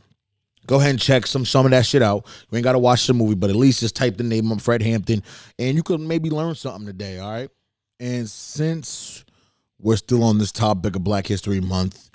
go 0.67 0.77
ahead 0.77 0.91
and 0.91 1.01
check 1.01 1.27
some 1.27 1.45
some 1.45 1.67
of 1.67 1.73
that 1.73 1.87
shit 1.87 2.03
out. 2.03 2.27
You 2.51 2.57
ain't 2.57 2.65
gotta 2.65 2.79
watch 2.79 3.07
the 3.07 3.15
movie, 3.15 3.35
but 3.35 3.51
at 3.51 3.57
least 3.57 3.81
just 3.81 3.97
type 3.97 4.17
the 4.17 4.23
name 4.23 4.53
of 4.53 4.63
Fred 4.63 4.83
Hampton, 4.83 5.23
and 5.59 5.77
you 5.77 5.83
could 5.83 6.01
maybe 6.01 6.31
learn 6.31 6.55
something 6.55 6.87
today. 6.87 7.19
All 7.19 7.31
right. 7.31 7.51
And 7.99 8.29
since 8.29 9.25
we're 9.81 9.97
still 9.97 10.23
on 10.23 10.39
this 10.39 10.53
topic 10.53 10.95
of 10.95 11.05
Black 11.05 11.27
History 11.27 11.61
Month 11.61 12.10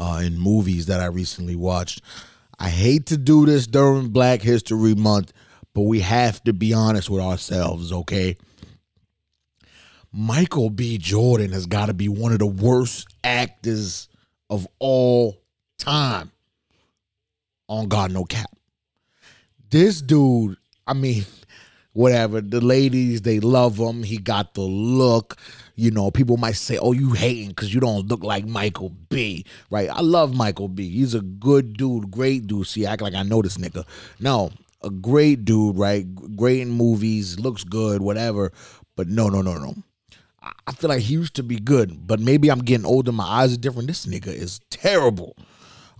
uh, 0.00 0.22
in 0.24 0.38
movies 0.38 0.86
that 0.86 1.00
I 1.00 1.06
recently 1.06 1.54
watched, 1.54 2.00
I 2.58 2.70
hate 2.70 3.06
to 3.06 3.18
do 3.18 3.44
this 3.44 3.66
during 3.66 4.08
Black 4.08 4.40
History 4.40 4.94
Month, 4.94 5.32
but 5.74 5.82
we 5.82 6.00
have 6.00 6.42
to 6.44 6.54
be 6.54 6.72
honest 6.72 7.10
with 7.10 7.22
ourselves, 7.22 7.92
okay? 7.92 8.36
Michael 10.10 10.70
B. 10.70 10.96
Jordan 10.98 11.52
has 11.52 11.66
got 11.66 11.86
to 11.86 11.94
be 11.94 12.08
one 12.08 12.32
of 12.32 12.38
the 12.38 12.46
worst 12.46 13.08
actors 13.22 14.08
of 14.48 14.66
all 14.78 15.36
time. 15.78 16.32
On 17.68 17.86
God, 17.86 18.10
no 18.10 18.24
cap. 18.24 18.50
This 19.70 20.00
dude, 20.00 20.56
I 20.86 20.94
mean, 20.94 21.24
whatever. 21.92 22.40
The 22.40 22.60
ladies, 22.60 23.22
they 23.22 23.40
love 23.40 23.78
him. 23.78 24.02
He 24.02 24.18
got 24.18 24.54
the 24.54 24.62
look. 24.62 25.36
You 25.76 25.90
know, 25.90 26.10
people 26.10 26.36
might 26.36 26.56
say, 26.56 26.78
"Oh, 26.78 26.92
you 26.92 27.12
hating 27.12 27.48
because 27.48 27.72
you 27.72 27.80
don't 27.80 28.06
look 28.08 28.22
like 28.22 28.46
Michael 28.46 28.90
B." 29.08 29.44
Right? 29.70 29.88
I 29.88 30.00
love 30.00 30.34
Michael 30.34 30.68
B. 30.68 30.88
He's 30.90 31.14
a 31.14 31.20
good 31.20 31.76
dude, 31.76 32.10
great 32.10 32.46
dude. 32.46 32.66
See, 32.66 32.86
I 32.86 32.92
act 32.92 33.02
like 33.02 33.14
I 33.14 33.22
know 33.22 33.40
this 33.42 33.56
nigga. 33.56 33.84
No, 34.18 34.50
a 34.82 34.90
great 34.90 35.44
dude, 35.44 35.76
right? 35.76 36.04
Great 36.36 36.60
in 36.60 36.70
movies, 36.70 37.38
looks 37.38 37.64
good, 37.64 38.02
whatever. 38.02 38.52
But 38.96 39.08
no, 39.08 39.28
no, 39.28 39.40
no, 39.42 39.54
no. 39.58 39.74
I- 40.42 40.72
feel 40.72 40.88
like 40.88 41.02
he 41.02 41.14
used 41.14 41.34
to 41.34 41.42
be 41.42 41.58
good, 41.58 42.06
but 42.06 42.20
maybe 42.20 42.50
I'm 42.50 42.60
getting 42.60 42.86
older. 42.86 43.12
My 43.12 43.24
eyes 43.24 43.52
are 43.52 43.58
different. 43.58 43.88
This 43.88 44.06
nigga 44.06 44.28
is 44.28 44.60
terrible. 44.70 45.36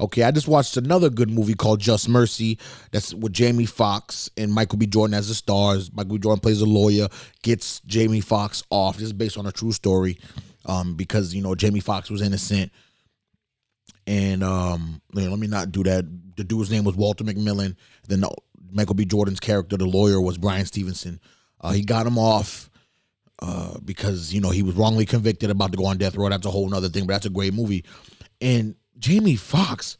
Okay, 0.00 0.22
I 0.22 0.30
just 0.30 0.48
watched 0.48 0.76
another 0.78 1.10
good 1.10 1.30
movie 1.30 1.54
called 1.54 1.78
Just 1.78 2.08
Mercy. 2.08 2.58
That's 2.90 3.12
with 3.12 3.34
Jamie 3.34 3.66
Foxx 3.66 4.30
and 4.36 4.52
Michael 4.52 4.78
B. 4.78 4.86
Jordan 4.86 5.14
as 5.14 5.28
the 5.28 5.34
stars. 5.34 5.92
Michael 5.92 6.14
B. 6.14 6.18
Jordan 6.18 6.40
plays 6.40 6.62
a 6.62 6.66
lawyer, 6.66 7.08
gets 7.42 7.80
Jamie 7.80 8.22
Foxx 8.22 8.62
off. 8.70 8.96
This 8.96 9.06
is 9.06 9.12
based 9.12 9.36
on 9.36 9.46
a 9.46 9.52
true 9.52 9.72
story, 9.72 10.18
um, 10.64 10.94
because 10.94 11.34
you 11.34 11.42
know 11.42 11.54
Jamie 11.54 11.80
Foxx 11.80 12.10
was 12.10 12.22
innocent. 12.22 12.72
And 14.06 14.42
um, 14.42 15.02
let 15.12 15.38
me 15.38 15.46
not 15.46 15.70
do 15.70 15.84
that. 15.84 16.06
The 16.36 16.44
dude's 16.44 16.70
name 16.70 16.84
was 16.84 16.96
Walter 16.96 17.22
McMillian. 17.22 17.76
Then 18.08 18.24
Michael 18.72 18.94
B. 18.94 19.04
Jordan's 19.04 19.38
character, 19.38 19.76
the 19.76 19.86
lawyer, 19.86 20.20
was 20.20 20.38
Bryan 20.38 20.64
Stevenson. 20.64 21.20
Uh, 21.60 21.72
he 21.72 21.82
got 21.82 22.06
him 22.06 22.18
off 22.18 22.70
uh, 23.40 23.78
because 23.84 24.32
you 24.32 24.40
know 24.40 24.50
he 24.50 24.62
was 24.62 24.74
wrongly 24.76 25.04
convicted, 25.04 25.50
about 25.50 25.72
to 25.72 25.78
go 25.78 25.84
on 25.84 25.98
death 25.98 26.16
row. 26.16 26.30
That's 26.30 26.46
a 26.46 26.50
whole 26.50 26.74
other 26.74 26.88
thing, 26.88 27.06
but 27.06 27.12
that's 27.12 27.26
a 27.26 27.30
great 27.30 27.52
movie. 27.52 27.84
And 28.40 28.74
Jamie 29.00 29.36
Foxx, 29.36 29.96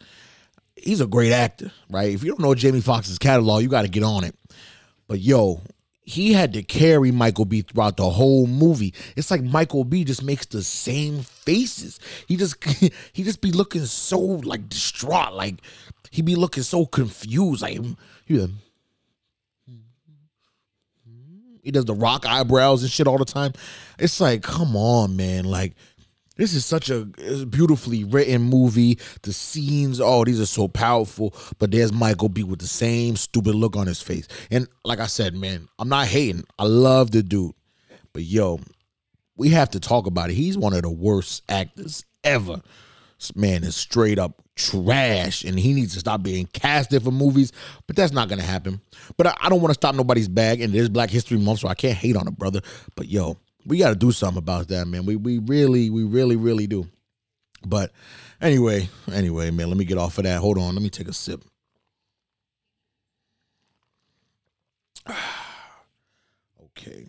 he's 0.76 1.00
a 1.00 1.06
great 1.06 1.32
actor, 1.32 1.72
right? 1.90 2.12
If 2.12 2.22
you 2.22 2.30
don't 2.30 2.40
know 2.40 2.54
Jamie 2.54 2.80
Foxx's 2.80 3.18
catalog, 3.18 3.62
you 3.62 3.68
got 3.68 3.82
to 3.82 3.88
get 3.88 4.02
on 4.02 4.24
it. 4.24 4.36
But 5.08 5.20
yo, 5.20 5.62
he 6.02 6.32
had 6.32 6.52
to 6.52 6.62
carry 6.62 7.10
Michael 7.10 7.44
B 7.46 7.62
throughout 7.62 7.96
the 7.96 8.08
whole 8.10 8.46
movie. 8.46 8.94
It's 9.16 9.30
like 9.30 9.42
Michael 9.42 9.84
B 9.84 10.04
just 10.04 10.22
makes 10.22 10.46
the 10.46 10.62
same 10.62 11.22
faces. 11.22 11.98
He 12.28 12.36
just 12.36 12.62
he 13.12 13.24
just 13.24 13.40
be 13.40 13.50
looking 13.50 13.86
so 13.86 14.18
like 14.18 14.68
distraught, 14.68 15.32
like 15.32 15.56
he 16.10 16.22
be 16.22 16.36
looking 16.36 16.62
so 16.62 16.86
confused, 16.86 17.62
like 17.62 17.78
he 18.26 18.38
like, 18.38 18.50
he 21.62 21.70
does 21.70 21.84
the 21.84 21.94
rock 21.94 22.26
eyebrows 22.26 22.82
and 22.82 22.90
shit 22.90 23.06
all 23.06 23.18
the 23.18 23.24
time. 23.24 23.52
It's 23.98 24.20
like, 24.20 24.42
come 24.42 24.76
on, 24.76 25.16
man. 25.16 25.44
Like, 25.44 25.74
this 26.40 26.54
is 26.54 26.64
such 26.64 26.88
a 26.88 27.04
beautifully 27.04 28.04
written 28.04 28.42
movie. 28.42 28.98
The 29.22 29.32
scenes, 29.32 30.00
oh, 30.00 30.24
these 30.24 30.40
are 30.40 30.46
so 30.46 30.68
powerful. 30.68 31.34
But 31.58 31.70
there's 31.70 31.92
Michael 31.92 32.30
B 32.30 32.42
with 32.42 32.60
the 32.60 32.66
same 32.66 33.16
stupid 33.16 33.54
look 33.54 33.76
on 33.76 33.86
his 33.86 34.00
face. 34.00 34.26
And 34.50 34.66
like 34.84 35.00
I 35.00 35.06
said, 35.06 35.34
man, 35.34 35.68
I'm 35.78 35.90
not 35.90 36.06
hating. 36.06 36.44
I 36.58 36.64
love 36.64 37.10
the 37.10 37.22
dude. 37.22 37.52
But 38.12 38.22
yo, 38.22 38.58
we 39.36 39.50
have 39.50 39.70
to 39.70 39.80
talk 39.80 40.06
about 40.06 40.30
it. 40.30 40.34
He's 40.34 40.56
one 40.56 40.72
of 40.72 40.82
the 40.82 40.90
worst 40.90 41.42
actors 41.48 42.04
ever. 42.24 42.62
This 43.18 43.36
man 43.36 43.62
is 43.62 43.76
straight 43.76 44.18
up 44.18 44.42
trash, 44.56 45.44
and 45.44 45.58
he 45.58 45.74
needs 45.74 45.92
to 45.92 46.00
stop 46.00 46.22
being 46.22 46.46
casted 46.46 47.02
for 47.02 47.10
movies. 47.10 47.52
But 47.86 47.96
that's 47.96 48.12
not 48.12 48.30
gonna 48.30 48.42
happen. 48.42 48.80
But 49.18 49.26
I, 49.26 49.36
I 49.42 49.48
don't 49.50 49.60
want 49.60 49.70
to 49.70 49.78
stop 49.78 49.94
nobody's 49.94 50.28
bag, 50.28 50.62
and 50.62 50.74
it 50.74 50.78
is 50.78 50.88
Black 50.88 51.10
History 51.10 51.38
Month, 51.38 51.60
so 51.60 51.68
I 51.68 51.74
can't 51.74 51.96
hate 51.96 52.16
on 52.16 52.26
a 52.26 52.30
brother. 52.30 52.60
But 52.96 53.08
yo, 53.08 53.36
we 53.64 53.78
got 53.78 53.90
to 53.90 53.94
do 53.96 54.12
something 54.12 54.38
about 54.38 54.68
that, 54.68 54.86
man. 54.86 55.04
We 55.06 55.16
we 55.16 55.38
really, 55.38 55.90
we 55.90 56.04
really, 56.04 56.36
really 56.36 56.66
do. 56.66 56.88
But 57.64 57.92
anyway, 58.40 58.88
anyway, 59.12 59.50
man, 59.50 59.68
let 59.68 59.76
me 59.76 59.84
get 59.84 59.98
off 59.98 60.18
of 60.18 60.24
that. 60.24 60.40
Hold 60.40 60.58
on, 60.58 60.74
let 60.74 60.82
me 60.82 60.90
take 60.90 61.08
a 61.08 61.12
sip. 61.12 61.44
okay. 66.64 67.06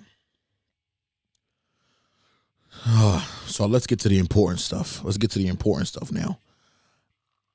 so 3.46 3.66
let's 3.66 3.88
get 3.88 4.00
to 4.00 4.10
the 4.10 4.20
important 4.20 4.60
stuff. 4.60 5.04
Let's 5.04 5.18
get 5.18 5.32
to 5.32 5.40
the 5.40 5.48
important 5.48 5.88
stuff 5.88 6.12
now. 6.12 6.40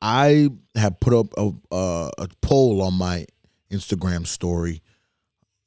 I 0.01 0.51
have 0.75 1.01
put 1.01 1.15
up 1.15 1.27
a, 1.37 1.51
a, 1.71 2.11
a 2.19 2.29
poll 2.43 2.83
on 2.83 2.95
my 2.95 3.27
Instagram 3.71 4.27
story. 4.27 4.83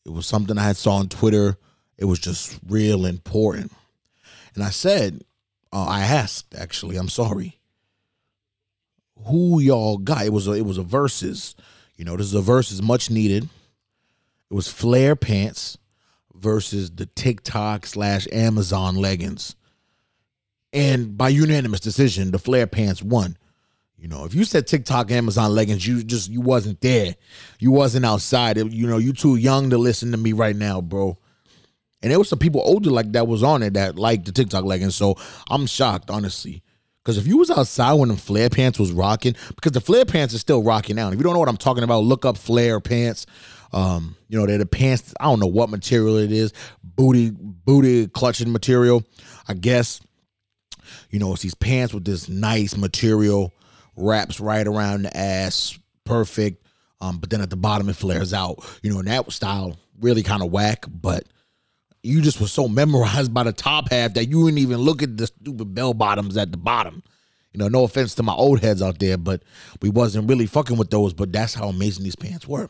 It 0.05 0.11
was 0.11 0.27
something 0.27 0.57
I 0.57 0.63
had 0.63 0.77
saw 0.77 0.93
on 0.93 1.09
Twitter. 1.09 1.57
It 1.99 2.05
was 2.05 2.17
just 2.17 2.57
real 2.67 3.05
important, 3.05 3.71
and 4.55 4.63
I 4.63 4.69
said, 4.69 5.23
uh, 5.71 5.85
I 5.85 6.01
asked 6.01 6.55
actually. 6.55 6.97
I'm 6.97 7.09
sorry. 7.09 7.59
Who 9.27 9.59
y'all 9.59 9.97
got? 9.97 10.25
It 10.25 10.33
was 10.33 10.47
a, 10.47 10.53
it 10.53 10.65
was 10.65 10.77
a 10.77 10.83
versus. 10.83 11.55
You 11.97 12.05
know, 12.05 12.15
this 12.15 12.27
is 12.27 12.33
a 12.33 12.41
versus 12.41 12.81
much 12.81 13.11
needed. 13.11 13.49
It 14.49 14.53
was 14.53 14.69
flare 14.69 15.17
pants 15.17 15.77
versus 16.33 16.89
the 16.89 17.05
TikTok 17.05 17.85
slash 17.85 18.25
Amazon 18.31 18.95
leggings. 18.95 19.57
And 20.71 21.17
by 21.17 21.29
unanimous 21.29 21.81
decision, 21.81 22.31
the 22.31 22.39
flare 22.39 22.67
pants 22.67 23.03
won. 23.03 23.37
You 23.97 24.07
know, 24.07 24.23
if 24.23 24.33
you 24.33 24.45
said 24.45 24.65
TikTok, 24.65 25.11
Amazon 25.11 25.53
leggings, 25.53 25.85
you 25.85 26.01
just 26.03 26.29
you 26.29 26.39
wasn't 26.39 26.79
there. 26.79 27.17
You 27.59 27.71
wasn't 27.71 28.05
outside. 28.05 28.55
You 28.57 28.87
know, 28.87 28.97
you 28.97 29.11
too 29.11 29.35
young 29.35 29.69
to 29.71 29.77
listen 29.77 30.11
to 30.11 30.17
me 30.17 30.31
right 30.31 30.55
now, 30.55 30.79
bro. 30.79 31.17
And 32.01 32.11
there 32.11 32.19
was 32.19 32.29
some 32.29 32.39
people 32.39 32.61
older 32.61 32.89
like 32.89 33.11
that 33.11 33.27
was 33.27 33.43
on 33.43 33.61
it 33.63 33.73
that 33.73 33.97
liked 33.97 34.25
the 34.25 34.31
TikTok 34.31 34.63
leggings. 34.63 34.95
So 34.95 35.15
I'm 35.49 35.65
shocked, 35.65 36.09
honestly. 36.09 36.63
Because 37.03 37.17
if 37.17 37.27
you 37.27 37.37
was 37.37 37.49
outside 37.49 37.93
when 37.93 38.09
the 38.09 38.17
flare 38.17 38.49
pants 38.49 38.77
was 38.77 38.91
rocking, 38.91 39.35
because 39.55 39.71
the 39.71 39.81
flare 39.81 40.05
pants 40.05 40.33
is 40.33 40.41
still 40.41 40.63
rocking 40.63 40.99
out. 40.99 41.11
If 41.11 41.19
you 41.19 41.23
don't 41.23 41.33
know 41.33 41.39
what 41.39 41.49
I'm 41.49 41.57
talking 41.57 41.83
about, 41.83 42.03
look 42.03 42.25
up 42.25 42.37
flare 42.37 42.79
pants. 42.79 43.25
Um, 43.71 44.15
you 44.27 44.37
know, 44.39 44.45
they're 44.45 44.57
the 44.57 44.65
pants. 44.65 45.13
I 45.19 45.25
don't 45.25 45.39
know 45.39 45.47
what 45.47 45.69
material 45.69 46.17
it 46.17 46.31
is. 46.31 46.53
Booty, 46.83 47.31
booty 47.31 48.07
clutching 48.07 48.51
material. 48.51 49.03
I 49.47 49.53
guess. 49.53 50.01
You 51.09 51.19
know, 51.19 51.33
it's 51.33 51.41
these 51.41 51.55
pants 51.55 51.93
with 51.93 52.05
this 52.05 52.29
nice 52.29 52.75
material, 52.75 53.53
wraps 53.95 54.39
right 54.39 54.65
around 54.65 55.03
the 55.03 55.15
ass, 55.15 55.77
perfect. 56.03 56.65
Um, 57.01 57.19
but 57.19 57.29
then 57.29 57.41
at 57.41 57.49
the 57.49 57.57
bottom 57.57 57.89
it 57.89 57.95
flares 57.95 58.33
out. 58.33 58.63
You 58.83 58.91
know, 58.91 58.99
and 58.99 59.07
that 59.07 59.31
style 59.31 59.77
really 59.99 60.23
kind 60.23 60.41
of 60.41 60.51
whack, 60.51 60.85
but 60.89 61.23
you 62.03 62.21
just 62.21 62.39
were 62.39 62.47
so 62.47 62.67
memorized 62.67 63.33
by 63.33 63.43
the 63.43 63.51
top 63.51 63.89
half 63.89 64.13
that 64.13 64.25
you 64.25 64.45
didn't 64.45 64.59
even 64.59 64.77
look 64.77 65.03
at 65.03 65.17
the 65.17 65.27
stupid 65.27 65.73
bell 65.75 65.93
bottoms 65.93 66.37
at 66.37 66.51
the 66.51 66.57
bottom. 66.57 67.03
You 67.53 67.59
know, 67.59 67.67
no 67.67 67.83
offense 67.83 68.15
to 68.15 68.23
my 68.23 68.33
old 68.33 68.59
heads 68.59 68.81
out 68.81 68.99
there, 68.99 69.17
but 69.17 69.43
we 69.81 69.89
wasn't 69.89 70.29
really 70.29 70.45
fucking 70.45 70.77
with 70.77 70.91
those. 70.91 71.13
But 71.13 71.33
that's 71.33 71.53
how 71.53 71.67
amazing 71.67 72.03
these 72.03 72.15
pants 72.15 72.47
were. 72.47 72.69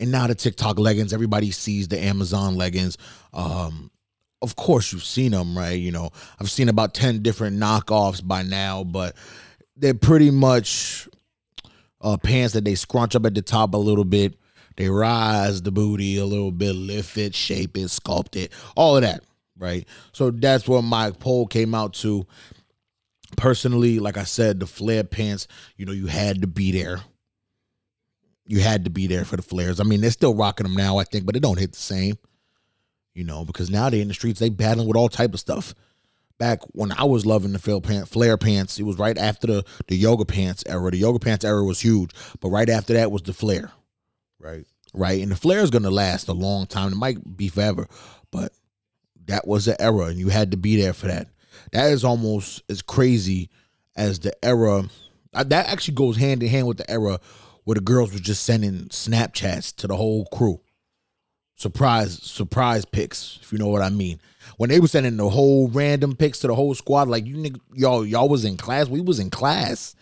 And 0.00 0.10
now 0.10 0.26
the 0.26 0.34
TikTok 0.34 0.78
leggings, 0.78 1.12
everybody 1.12 1.50
sees 1.50 1.88
the 1.88 1.98
Amazon 1.98 2.56
leggings. 2.56 2.98
Um, 3.32 3.90
of 4.42 4.56
course, 4.56 4.92
you've 4.92 5.04
seen 5.04 5.32
them, 5.32 5.56
right? 5.56 5.78
You 5.78 5.92
know, 5.92 6.10
I've 6.38 6.50
seen 6.50 6.68
about 6.68 6.94
ten 6.94 7.22
different 7.22 7.58
knockoffs 7.58 8.26
by 8.26 8.42
now, 8.42 8.84
but 8.84 9.16
they're 9.76 9.94
pretty 9.94 10.30
much 10.30 11.08
uh, 12.00 12.16
pants 12.18 12.54
that 12.54 12.64
they 12.64 12.74
scrunch 12.74 13.16
up 13.16 13.24
at 13.24 13.34
the 13.34 13.42
top 13.42 13.72
a 13.72 13.78
little 13.78 14.04
bit. 14.04 14.34
They 14.76 14.90
rise 14.90 15.62
the 15.62 15.72
booty 15.72 16.18
a 16.18 16.26
little 16.26 16.52
bit, 16.52 16.74
lift 16.74 17.16
it, 17.16 17.34
shape 17.34 17.76
it, 17.76 17.86
sculpt 17.86 18.36
it, 18.36 18.52
all 18.76 18.96
of 18.96 19.02
that, 19.02 19.24
right? 19.58 19.86
So 20.12 20.30
that's 20.30 20.68
what 20.68 20.82
my 20.82 21.10
poll 21.10 21.46
came 21.46 21.74
out 21.74 21.94
to. 21.94 22.26
Personally, 23.36 23.98
like 23.98 24.16
I 24.16 24.24
said, 24.24 24.60
the 24.60 24.66
flare 24.66 25.04
pants, 25.04 25.48
you 25.76 25.84
know, 25.84 25.92
you 25.92 26.06
had 26.06 26.42
to 26.42 26.46
be 26.46 26.72
there. 26.72 27.00
You 28.46 28.60
had 28.60 28.84
to 28.84 28.90
be 28.90 29.06
there 29.06 29.24
for 29.24 29.36
the 29.36 29.42
flares. 29.42 29.80
I 29.80 29.84
mean, 29.84 30.00
they're 30.00 30.10
still 30.10 30.34
rocking 30.34 30.64
them 30.64 30.76
now, 30.76 30.98
I 30.98 31.04
think, 31.04 31.26
but 31.26 31.34
they 31.34 31.40
don't 31.40 31.58
hit 31.58 31.72
the 31.72 31.78
same, 31.78 32.16
you 33.14 33.24
know, 33.24 33.44
because 33.44 33.70
now 33.70 33.90
they're 33.90 34.00
in 34.00 34.08
the 34.08 34.14
streets, 34.14 34.38
they 34.38 34.50
battling 34.50 34.86
with 34.86 34.96
all 34.96 35.08
type 35.08 35.34
of 35.34 35.40
stuff. 35.40 35.74
Back 36.38 36.60
when 36.72 36.92
I 36.92 37.04
was 37.04 37.24
loving 37.24 37.52
the 37.52 37.58
flare 37.58 37.80
pants, 37.80 38.10
flare 38.10 38.36
pants, 38.36 38.78
it 38.78 38.82
was 38.82 38.98
right 38.98 39.16
after 39.16 39.46
the 39.46 39.64
the 39.88 39.96
yoga 39.96 40.26
pants 40.26 40.62
era. 40.66 40.90
The 40.90 40.98
yoga 40.98 41.18
pants 41.18 41.46
era 41.46 41.64
was 41.64 41.80
huge, 41.80 42.10
but 42.40 42.50
right 42.50 42.68
after 42.68 42.92
that 42.92 43.10
was 43.10 43.22
the 43.22 43.32
flare 43.32 43.72
right? 44.46 44.64
Right, 44.94 45.20
and 45.22 45.30
the 45.30 45.36
flare 45.36 45.60
is 45.60 45.70
gonna 45.70 45.90
last 45.90 46.28
a 46.28 46.32
long 46.32 46.66
time. 46.66 46.92
It 46.92 46.96
might 46.96 47.36
be 47.36 47.48
forever, 47.48 47.86
but 48.30 48.52
that 49.26 49.46
was 49.46 49.66
the 49.66 49.80
era, 49.80 50.06
and 50.06 50.18
you 50.18 50.28
had 50.28 50.52
to 50.52 50.56
be 50.56 50.80
there 50.80 50.92
for 50.92 51.08
that. 51.08 51.28
That 51.72 51.90
is 51.92 52.04
almost 52.04 52.62
as 52.70 52.80
crazy 52.82 53.50
as 53.96 54.20
the 54.20 54.32
era. 54.44 54.88
uh, 55.34 55.44
That 55.44 55.68
actually 55.68 55.94
goes 55.94 56.16
hand 56.16 56.42
in 56.42 56.48
hand 56.48 56.66
with 56.66 56.78
the 56.78 56.90
era 56.90 57.18
where 57.64 57.74
the 57.74 57.80
girls 57.80 58.12
were 58.12 58.20
just 58.20 58.44
sending 58.44 58.84
Snapchats 58.88 59.74
to 59.76 59.86
the 59.86 59.96
whole 59.96 60.26
crew. 60.26 60.60
Surprise, 61.56 62.22
surprise 62.22 62.84
pics, 62.84 63.38
if 63.42 63.52
you 63.52 63.58
know 63.58 63.68
what 63.68 63.82
I 63.82 63.88
mean. 63.88 64.20
When 64.58 64.70
they 64.70 64.78
were 64.78 64.88
sending 64.88 65.16
the 65.16 65.28
whole 65.28 65.68
random 65.68 66.14
pics 66.14 66.38
to 66.40 66.46
the 66.46 66.54
whole 66.54 66.74
squad, 66.74 67.08
like 67.08 67.26
you 67.26 67.50
y'all, 67.74 68.06
y'all 68.06 68.28
was 68.28 68.44
in 68.44 68.56
class. 68.56 68.88
We 68.88 69.00
was 69.00 69.18
in 69.18 69.30
class 69.30 69.94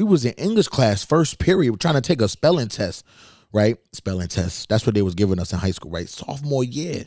we 0.00 0.10
was 0.10 0.24
in 0.24 0.32
English 0.32 0.68
class 0.68 1.04
first 1.04 1.38
period 1.38 1.70
We're 1.72 1.76
trying 1.76 1.94
to 1.94 2.00
take 2.00 2.22
a 2.22 2.28
spelling 2.28 2.68
test, 2.68 3.04
right? 3.52 3.76
Spelling 3.92 4.28
test. 4.28 4.68
That's 4.70 4.86
what 4.86 4.94
they 4.94 5.02
was 5.02 5.14
giving 5.14 5.38
us 5.38 5.52
in 5.52 5.58
high 5.58 5.72
school, 5.72 5.90
right? 5.90 6.08
Sophomore 6.08 6.64
year. 6.64 7.04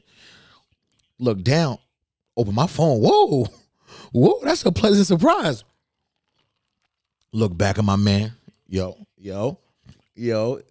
look 1.18 1.42
down, 1.42 1.80
open 2.38 2.54
my 2.54 2.68
phone. 2.68 3.02
Whoa, 3.02 3.48
whoa, 4.12 4.40
that's 4.44 4.64
a 4.66 4.72
pleasant 4.72 5.08
surprise. 5.08 5.64
Look 7.32 7.58
back 7.58 7.80
at 7.80 7.84
my 7.84 7.96
man. 7.96 8.34
Yo, 8.68 8.96
yo, 9.18 9.58
yo. 10.14 10.62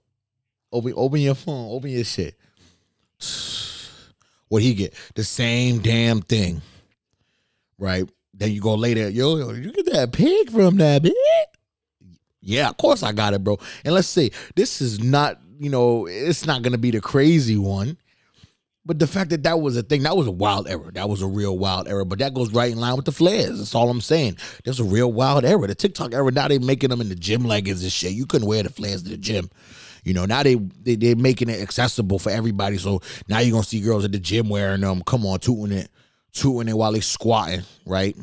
Open, 0.72 0.94
open 0.96 1.20
your 1.20 1.34
phone. 1.34 1.70
Open 1.72 1.90
your 1.90 2.04
shit. 2.04 2.36
What 4.48 4.60
he 4.60 4.74
get? 4.74 4.92
The 5.14 5.24
same 5.24 5.78
damn 5.78 6.20
thing, 6.20 6.60
right? 7.78 8.06
Then 8.34 8.52
you 8.52 8.60
go 8.60 8.74
later. 8.74 9.08
Yo, 9.08 9.36
yo, 9.36 9.52
you 9.52 9.72
get 9.72 9.86
that 9.86 10.12
pig 10.12 10.50
from 10.50 10.76
that 10.76 11.02
bitch? 11.02 11.51
Yeah, 12.42 12.68
of 12.68 12.76
course 12.76 13.02
I 13.02 13.12
got 13.12 13.34
it, 13.34 13.44
bro. 13.44 13.58
And 13.84 13.94
let's 13.94 14.08
say 14.08 14.30
this 14.56 14.80
is 14.80 15.02
not, 15.02 15.40
you 15.58 15.70
know, 15.70 16.06
it's 16.06 16.44
not 16.44 16.62
gonna 16.62 16.78
be 16.78 16.90
the 16.90 17.00
crazy 17.00 17.56
one. 17.56 17.96
But 18.84 18.98
the 18.98 19.06
fact 19.06 19.30
that 19.30 19.44
that 19.44 19.60
was 19.60 19.76
a 19.76 19.82
thing, 19.82 20.02
that 20.02 20.16
was 20.16 20.26
a 20.26 20.32
wild 20.32 20.66
error. 20.66 20.90
That 20.92 21.08
was 21.08 21.22
a 21.22 21.26
real 21.28 21.56
wild 21.56 21.86
error. 21.86 22.04
But 22.04 22.18
that 22.18 22.34
goes 22.34 22.52
right 22.52 22.72
in 22.72 22.80
line 22.80 22.96
with 22.96 23.04
the 23.04 23.12
flares. 23.12 23.58
That's 23.58 23.76
all 23.76 23.88
I'm 23.88 24.00
saying. 24.00 24.38
There's 24.64 24.80
a 24.80 24.84
real 24.84 25.12
wild 25.12 25.44
error. 25.44 25.68
The 25.68 25.76
TikTok 25.76 26.12
era, 26.12 26.32
now 26.32 26.48
they 26.48 26.58
making 26.58 26.90
them 26.90 27.00
in 27.00 27.08
the 27.08 27.14
gym 27.14 27.44
leggings 27.44 27.84
and 27.84 27.92
shit. 27.92 28.10
You 28.10 28.26
couldn't 28.26 28.48
wear 28.48 28.64
the 28.64 28.70
flares 28.70 29.04
to 29.04 29.10
the 29.10 29.16
gym. 29.16 29.50
You 30.02 30.14
know, 30.14 30.24
now 30.24 30.42
they, 30.42 30.56
they 30.56 30.96
they're 30.96 31.14
making 31.14 31.48
it 31.48 31.60
accessible 31.60 32.18
for 32.18 32.30
everybody. 32.30 32.76
So 32.76 33.02
now 33.28 33.38
you're 33.38 33.52
gonna 33.52 33.62
see 33.62 33.80
girls 33.80 34.04
at 34.04 34.10
the 34.10 34.18
gym 34.18 34.48
wearing 34.48 34.80
them. 34.80 35.02
Come 35.06 35.24
on, 35.26 35.38
tooting 35.38 35.78
it, 35.78 35.88
tooting 36.32 36.68
it 36.68 36.76
while 36.76 36.90
they 36.90 37.00
squatting, 37.00 37.62
right? 37.86 38.16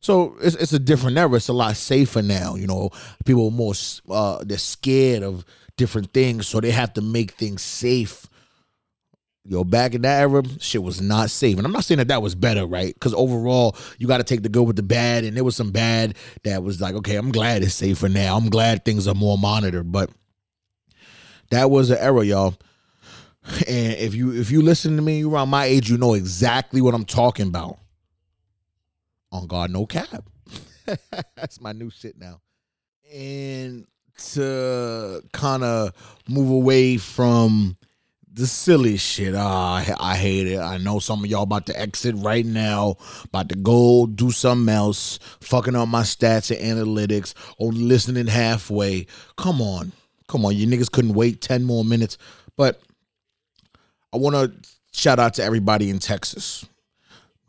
So 0.00 0.36
it's 0.40 0.56
it's 0.56 0.72
a 0.72 0.78
different 0.78 1.18
era. 1.18 1.34
It's 1.34 1.48
a 1.48 1.52
lot 1.52 1.76
safer 1.76 2.22
now. 2.22 2.54
You 2.54 2.66
know, 2.66 2.90
people 3.24 3.48
are 3.48 3.50
more 3.50 3.74
uh, 4.08 4.44
they're 4.44 4.58
scared 4.58 5.22
of 5.22 5.44
different 5.76 6.12
things, 6.12 6.46
so 6.46 6.60
they 6.60 6.70
have 6.70 6.92
to 6.94 7.00
make 7.00 7.32
things 7.32 7.62
safe. 7.62 8.26
Yo, 9.44 9.64
back 9.64 9.94
in 9.94 10.02
that 10.02 10.20
era, 10.20 10.42
shit 10.60 10.82
was 10.82 11.00
not 11.00 11.30
safe, 11.30 11.56
and 11.56 11.66
I'm 11.66 11.72
not 11.72 11.84
saying 11.84 11.98
that 11.98 12.08
that 12.08 12.20
was 12.20 12.34
better, 12.34 12.66
right? 12.66 12.92
Because 12.92 13.14
overall, 13.14 13.74
you 13.96 14.06
got 14.06 14.18
to 14.18 14.24
take 14.24 14.42
the 14.42 14.50
good 14.50 14.64
with 14.64 14.76
the 14.76 14.82
bad, 14.82 15.24
and 15.24 15.34
there 15.34 15.44
was 15.44 15.56
some 15.56 15.70
bad 15.70 16.16
that 16.44 16.62
was 16.62 16.82
like, 16.82 16.94
okay, 16.96 17.16
I'm 17.16 17.32
glad 17.32 17.62
it's 17.62 17.74
safer 17.74 18.10
now. 18.10 18.36
I'm 18.36 18.50
glad 18.50 18.84
things 18.84 19.08
are 19.08 19.14
more 19.14 19.38
monitored, 19.38 19.90
but 19.90 20.10
that 21.50 21.70
was 21.70 21.90
an 21.90 21.98
era, 21.98 22.24
y'all. 22.24 22.54
And 23.66 23.94
if 23.94 24.14
you 24.14 24.32
if 24.32 24.50
you 24.50 24.60
listen 24.60 24.96
to 24.96 25.02
me 25.02 25.24
around 25.24 25.48
my 25.48 25.64
age, 25.64 25.88
you 25.88 25.96
know 25.96 26.12
exactly 26.12 26.82
what 26.82 26.92
I'm 26.92 27.06
talking 27.06 27.46
about. 27.46 27.78
On 29.30 29.46
God, 29.46 29.70
no 29.70 29.86
cap. 29.86 30.24
That's 31.36 31.60
my 31.60 31.72
new 31.72 31.90
shit 31.90 32.18
now. 32.18 32.40
And 33.12 33.86
to 34.32 35.22
kind 35.32 35.62
of 35.62 35.92
move 36.28 36.50
away 36.50 36.96
from 36.96 37.76
the 38.32 38.46
silly 38.46 38.96
shit. 38.96 39.34
Ah, 39.36 39.76
I, 39.76 40.12
I 40.12 40.16
hate 40.16 40.46
it. 40.46 40.58
I 40.60 40.78
know 40.78 40.98
some 40.98 41.24
of 41.24 41.30
y'all 41.30 41.42
about 41.42 41.66
to 41.66 41.78
exit 41.78 42.14
right 42.18 42.46
now, 42.46 42.96
about 43.24 43.48
to 43.50 43.56
go 43.56 44.06
do 44.06 44.30
something 44.30 44.72
else, 44.72 45.18
fucking 45.40 45.74
up 45.74 45.88
my 45.88 46.02
stats 46.02 46.56
and 46.56 46.78
analytics, 46.78 47.34
only 47.58 47.80
listening 47.80 48.26
halfway. 48.26 49.06
Come 49.36 49.60
on. 49.60 49.92
Come 50.28 50.44
on. 50.44 50.54
You 50.54 50.66
niggas 50.66 50.90
couldn't 50.90 51.14
wait 51.14 51.40
10 51.40 51.64
more 51.64 51.84
minutes. 51.84 52.16
But 52.56 52.80
I 54.12 54.18
want 54.18 54.36
to 54.36 54.68
shout 54.92 55.18
out 55.18 55.34
to 55.34 55.42
everybody 55.42 55.90
in 55.90 55.98
Texas. 55.98 56.64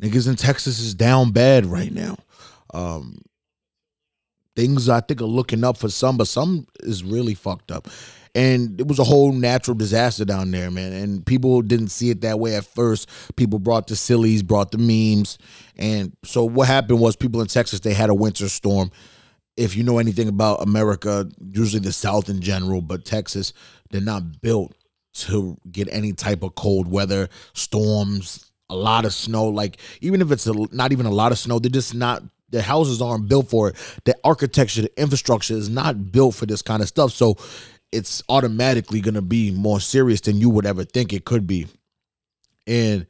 Niggas 0.01 0.27
in 0.27 0.35
Texas 0.35 0.79
is 0.79 0.93
down 0.93 1.31
bad 1.31 1.65
right 1.65 1.91
now. 1.91 2.17
Um, 2.73 3.21
things 4.55 4.89
I 4.89 5.01
think 5.01 5.21
are 5.21 5.25
looking 5.25 5.63
up 5.63 5.77
for 5.77 5.89
some, 5.89 6.17
but 6.17 6.27
some 6.27 6.67
is 6.81 7.03
really 7.03 7.33
fucked 7.33 7.71
up. 7.71 7.87
And 8.35 8.79
it 8.79 8.87
was 8.87 8.99
a 8.99 9.03
whole 9.03 9.31
natural 9.31 9.75
disaster 9.75 10.23
down 10.23 10.51
there, 10.51 10.69
man. 10.69 10.93
And 10.93 11.25
people 11.25 11.61
didn't 11.61 11.89
see 11.89 12.09
it 12.09 12.21
that 12.21 12.39
way 12.39 12.55
at 12.55 12.65
first. 12.65 13.09
People 13.35 13.59
brought 13.59 13.87
the 13.87 13.95
sillies, 13.95 14.43
brought 14.43 14.71
the 14.71 14.77
memes. 14.77 15.37
And 15.77 16.15
so 16.23 16.43
what 16.43 16.67
happened 16.67 16.99
was 16.99 17.15
people 17.15 17.41
in 17.41 17.47
Texas, 17.47 17.79
they 17.79 17.93
had 17.93 18.09
a 18.09 18.13
winter 18.13 18.47
storm. 18.49 18.91
If 19.57 19.75
you 19.75 19.83
know 19.83 19.97
anything 19.97 20.27
about 20.27 20.61
America, 20.61 21.29
usually 21.39 21.81
the 21.81 21.91
South 21.91 22.29
in 22.29 22.39
general, 22.39 22.81
but 22.81 23.03
Texas, 23.03 23.51
they're 23.89 23.99
not 23.99 24.41
built 24.41 24.73
to 25.13 25.57
get 25.71 25.89
any 25.91 26.13
type 26.13 26.43
of 26.43 26.55
cold 26.55 26.87
weather, 26.87 27.29
storms, 27.53 28.48
a 28.69 28.75
lot 28.75 29.05
of 29.05 29.13
snow. 29.13 29.47
Like 29.47 29.77
even 30.01 30.21
if 30.21 30.31
it's 30.31 30.47
a, 30.47 30.53
not 30.71 30.91
even 30.91 31.05
a 31.05 31.11
lot 31.11 31.31
of 31.31 31.39
snow, 31.39 31.59
they're 31.59 31.69
just 31.69 31.95
not. 31.95 32.23
The 32.51 32.63
houses 32.63 32.99
aren't 32.99 33.29
built 33.29 33.47
for 33.47 33.69
it. 33.69 33.75
The 34.05 34.15
architecture, 34.23 34.81
the 34.81 34.99
infrastructure 34.99 35.53
is 35.53 35.69
not 35.69 36.11
built 36.11 36.33
for 36.33 36.47
this 36.47 36.63
kind 36.63 36.81
of 36.81 36.87
stuff. 36.87 37.11
So 37.11 37.37
it's 37.91 38.23
automatically 38.27 39.01
going 39.01 39.13
to 39.13 39.21
be 39.21 39.51
more 39.51 39.79
serious 39.79 40.21
than 40.21 40.41
you 40.41 40.49
would 40.49 40.65
ever 40.65 40.83
think 40.83 41.13
it 41.13 41.25
could 41.25 41.45
be. 41.45 41.67
And 42.65 43.05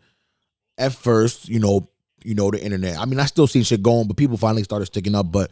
at 0.77 0.93
first, 0.93 1.47
you 1.47 1.59
know, 1.59 1.89
you 2.23 2.35
know 2.35 2.51
the 2.51 2.61
internet. 2.61 2.97
I 2.97 3.05
mean, 3.05 3.19
I 3.19 3.25
still 3.25 3.47
seen 3.47 3.63
shit 3.63 3.81
going, 3.81 4.07
but 4.07 4.17
people 4.17 4.37
finally 4.37 4.63
started 4.63 4.87
sticking 4.87 5.15
up. 5.15 5.31
But 5.31 5.51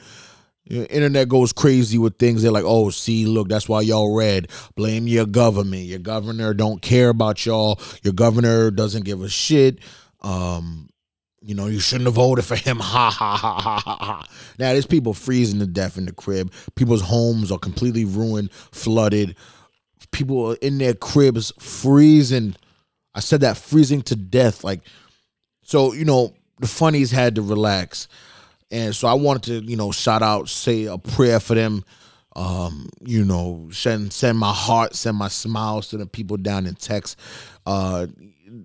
internet 0.69 1.29
goes 1.29 1.53
crazy 1.53 1.97
with 1.97 2.17
things. 2.17 2.41
They're 2.41 2.51
like, 2.51 2.63
"Oh, 2.65 2.89
see, 2.89 3.25
look, 3.25 3.49
that's 3.49 3.69
why 3.69 3.81
y'all 3.81 4.15
red. 4.15 4.49
Blame 4.75 5.07
your 5.07 5.25
government. 5.25 5.83
Your 5.83 5.99
governor 5.99 6.53
don't 6.53 6.81
care 6.81 7.09
about 7.09 7.45
y'all. 7.45 7.79
Your 8.03 8.13
governor 8.13 8.71
doesn't 8.71 9.05
give 9.05 9.21
a 9.21 9.29
shit. 9.29 9.79
Um, 10.21 10.89
you 11.41 11.55
know, 11.55 11.67
you 11.67 11.79
shouldn't 11.79 12.07
have 12.07 12.15
voted 12.15 12.45
for 12.45 12.55
him. 12.55 12.79
Ha 12.87 13.09
ha 13.09 13.35
ha 13.37 13.59
ha 13.59 13.79
ha 13.79 13.97
ha. 14.01 14.25
Now 14.59 14.73
there's 14.73 14.85
people 14.85 15.13
freezing 15.13 15.59
to 15.59 15.67
death 15.67 15.97
in 15.97 16.05
the 16.05 16.13
crib. 16.13 16.51
People's 16.75 17.01
homes 17.03 17.51
are 17.51 17.59
completely 17.59 18.05
ruined, 18.05 18.51
flooded. 18.51 19.35
People 20.11 20.51
are 20.51 20.55
in 20.55 20.77
their 20.77 20.93
cribs 20.93 21.53
freezing. 21.59 22.55
I 23.15 23.19
said 23.19 23.41
that 23.41 23.57
freezing 23.57 24.01
to 24.03 24.15
death. 24.15 24.63
Like, 24.63 24.81
so 25.63 25.93
you 25.93 26.05
know, 26.05 26.33
the 26.59 26.67
funnies 26.67 27.11
had 27.11 27.35
to 27.35 27.41
relax, 27.41 28.07
and 28.71 28.95
so 28.95 29.07
I 29.07 29.13
wanted 29.13 29.43
to, 29.43 29.69
you 29.69 29.77
know, 29.77 29.91
shout 29.91 30.21
out, 30.21 30.49
say 30.49 30.85
a 30.85 30.97
prayer 30.97 31.39
for 31.39 31.55
them. 31.55 31.83
Um, 32.35 32.89
you 33.01 33.25
know, 33.25 33.69
send 33.71 34.13
send 34.13 34.37
my 34.37 34.53
heart, 34.53 34.93
send 34.93 35.17
my 35.17 35.27
smiles 35.27 35.87
to 35.89 35.97
the 35.97 36.05
people 36.05 36.37
down 36.37 36.67
in 36.67 36.75
Texas. 36.75 37.15
Uh, 37.65 38.07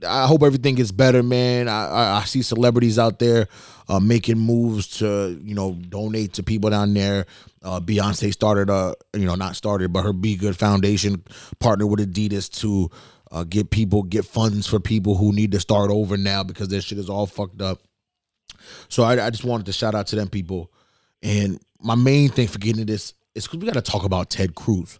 I 0.06 0.26
hope 0.26 0.42
everything 0.42 0.74
gets 0.74 0.92
better, 0.92 1.22
man. 1.22 1.68
I, 1.68 1.86
I, 1.86 2.18
I 2.18 2.24
see 2.24 2.42
celebrities 2.42 2.98
out 2.98 3.18
there 3.18 3.48
uh, 3.88 4.00
making 4.00 4.38
moves 4.38 4.98
to, 4.98 5.40
you 5.42 5.54
know, 5.54 5.72
donate 5.72 6.34
to 6.34 6.42
people 6.42 6.70
down 6.70 6.94
there. 6.94 7.26
Uh, 7.62 7.80
Beyonce 7.80 8.32
started 8.32 8.70
a, 8.70 8.94
you 9.14 9.26
know, 9.26 9.34
not 9.34 9.56
started, 9.56 9.92
but 9.92 10.02
her 10.02 10.12
BeyGOOD 10.12 10.56
Foundation 10.56 11.24
partnered 11.58 11.90
with 11.90 12.00
Adidas 12.12 12.50
to 12.60 12.90
uh, 13.30 13.44
get 13.44 13.70
people, 13.70 14.02
get 14.02 14.24
funds 14.24 14.66
for 14.66 14.78
people 14.78 15.16
who 15.16 15.32
need 15.32 15.52
to 15.52 15.60
start 15.60 15.90
over 15.90 16.16
now 16.16 16.42
because 16.44 16.68
their 16.68 16.80
shit 16.80 16.98
is 16.98 17.08
all 17.08 17.26
fucked 17.26 17.62
up. 17.62 17.80
So 18.88 19.02
I, 19.02 19.26
I 19.26 19.30
just 19.30 19.44
wanted 19.44 19.66
to 19.66 19.72
shout 19.72 19.94
out 19.94 20.06
to 20.08 20.16
them 20.16 20.28
people. 20.28 20.72
And 21.22 21.60
my 21.80 21.94
main 21.94 22.30
thing 22.30 22.48
for 22.48 22.58
getting 22.58 22.86
this 22.86 23.14
is 23.34 23.44
because 23.44 23.60
we 23.60 23.66
got 23.66 23.74
to 23.74 23.82
talk 23.82 24.04
about 24.04 24.30
Ted 24.30 24.54
Cruz 24.54 24.98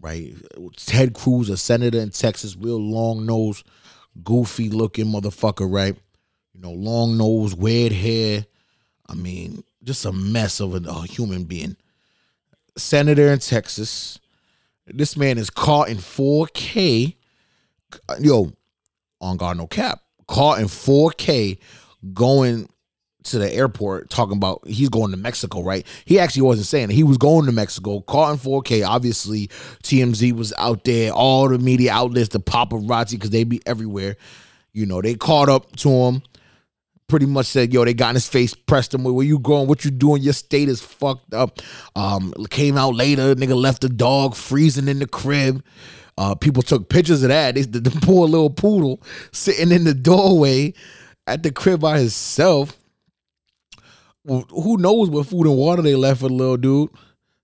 right? 0.00 0.34
Ted 0.76 1.14
Cruz, 1.14 1.50
a 1.50 1.56
senator 1.56 1.98
in 1.98 2.10
Texas, 2.10 2.56
real 2.56 2.78
long 2.78 3.26
nose, 3.26 3.64
goofy 4.22 4.68
looking 4.68 5.06
motherfucker, 5.06 5.70
right? 5.70 5.96
You 6.54 6.60
know, 6.60 6.72
long 6.72 7.16
nose, 7.16 7.54
weird 7.54 7.92
hair. 7.92 8.46
I 9.08 9.14
mean, 9.14 9.62
just 9.82 10.04
a 10.04 10.12
mess 10.12 10.60
of 10.60 10.74
a, 10.74 10.88
a 10.88 11.06
human 11.06 11.44
being. 11.44 11.76
Senator 12.76 13.32
in 13.32 13.38
Texas. 13.38 14.18
This 14.86 15.16
man 15.16 15.38
is 15.38 15.50
caught 15.50 15.88
in 15.88 15.96
4K. 15.96 17.16
Yo, 18.20 18.52
on 19.20 19.36
guard, 19.36 19.58
no 19.58 19.66
cap. 19.66 20.00
Caught 20.28 20.60
in 20.60 20.66
4K 20.66 21.58
going 22.12 22.68
to 23.26 23.38
the 23.38 23.52
airport 23.52 24.08
talking 24.08 24.36
about 24.36 24.62
he's 24.66 24.88
going 24.88 25.10
to 25.10 25.16
Mexico, 25.16 25.62
right? 25.62 25.86
He 26.04 26.18
actually 26.18 26.42
wasn't 26.42 26.66
saying 26.66 26.90
it. 26.90 26.94
He 26.94 27.02
was 27.02 27.18
going 27.18 27.46
to 27.46 27.52
Mexico, 27.52 28.00
caught 28.00 28.32
in 28.32 28.38
4K. 28.38 28.86
Obviously, 28.86 29.48
TMZ 29.82 30.32
was 30.32 30.52
out 30.58 30.84
there, 30.84 31.12
all 31.12 31.48
the 31.48 31.58
media 31.58 31.92
outlets, 31.92 32.28
the 32.28 32.40
paparazzi, 32.40 33.12
because 33.12 33.30
they 33.30 33.44
be 33.44 33.60
everywhere. 33.66 34.16
You 34.72 34.86
know, 34.86 35.02
they 35.02 35.14
caught 35.14 35.48
up 35.48 35.74
to 35.76 35.90
him. 35.90 36.22
Pretty 37.08 37.26
much 37.26 37.46
said, 37.46 37.72
yo, 37.72 37.84
they 37.84 37.94
got 37.94 38.10
in 38.10 38.14
his 38.16 38.28
face, 38.28 38.52
pressed 38.52 38.92
him. 38.92 39.04
Where 39.04 39.24
you 39.24 39.38
going? 39.38 39.68
What 39.68 39.84
you 39.84 39.92
doing? 39.92 40.22
Your 40.22 40.32
state 40.32 40.68
is 40.68 40.80
fucked 40.80 41.34
up. 41.34 41.60
Um, 41.94 42.34
came 42.50 42.76
out 42.76 42.96
later, 42.96 43.34
nigga 43.36 43.54
left 43.54 43.82
the 43.82 43.88
dog 43.88 44.34
freezing 44.34 44.88
in 44.88 44.98
the 44.98 45.06
crib. 45.06 45.64
Uh, 46.18 46.34
people 46.34 46.64
took 46.64 46.88
pictures 46.88 47.22
of 47.22 47.28
that. 47.28 47.54
They, 47.54 47.62
the, 47.62 47.78
the 47.78 47.90
poor 48.00 48.26
little 48.26 48.50
poodle 48.50 49.00
sitting 49.30 49.70
in 49.70 49.84
the 49.84 49.94
doorway 49.94 50.74
at 51.26 51.42
the 51.42 51.50
crib 51.50 51.80
by 51.80 51.98
himself 51.98 52.78
who 54.26 54.76
knows 54.76 55.08
what 55.08 55.26
food 55.26 55.46
and 55.46 55.56
water 55.56 55.82
they 55.82 55.94
left 55.94 56.20
for 56.20 56.28
the 56.28 56.34
little 56.34 56.56
dude. 56.56 56.90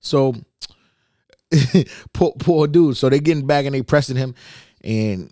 So 0.01 0.35
poor, 2.13 2.33
poor 2.39 2.67
dude. 2.67 2.97
So 2.97 3.09
they 3.09 3.21
getting 3.21 3.47
back 3.47 3.67
and 3.67 3.75
they 3.75 3.83
pressing 3.83 4.17
him, 4.17 4.35
and 4.83 5.31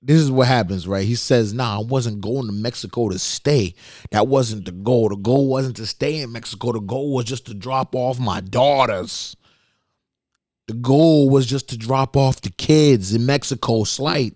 this 0.00 0.20
is 0.20 0.30
what 0.30 0.48
happens, 0.48 0.88
right? 0.88 1.04
He 1.04 1.14
says, 1.14 1.52
"Nah, 1.52 1.80
I 1.80 1.82
wasn't 1.82 2.20
going 2.20 2.46
to 2.46 2.52
Mexico 2.52 3.08
to 3.10 3.18
stay. 3.18 3.74
That 4.10 4.26
wasn't 4.28 4.64
the 4.64 4.72
goal. 4.72 5.10
The 5.10 5.16
goal 5.16 5.48
wasn't 5.48 5.76
to 5.76 5.86
stay 5.86 6.20
in 6.20 6.32
Mexico. 6.32 6.72
The 6.72 6.80
goal 6.80 7.12
was 7.12 7.26
just 7.26 7.46
to 7.46 7.54
drop 7.54 7.94
off 7.94 8.18
my 8.18 8.40
daughters. 8.40 9.36
The 10.68 10.74
goal 10.74 11.28
was 11.28 11.46
just 11.46 11.68
to 11.70 11.76
drop 11.76 12.16
off 12.16 12.40
the 12.40 12.50
kids 12.50 13.14
in 13.14 13.26
Mexico. 13.26 13.84
Slight 13.84 14.34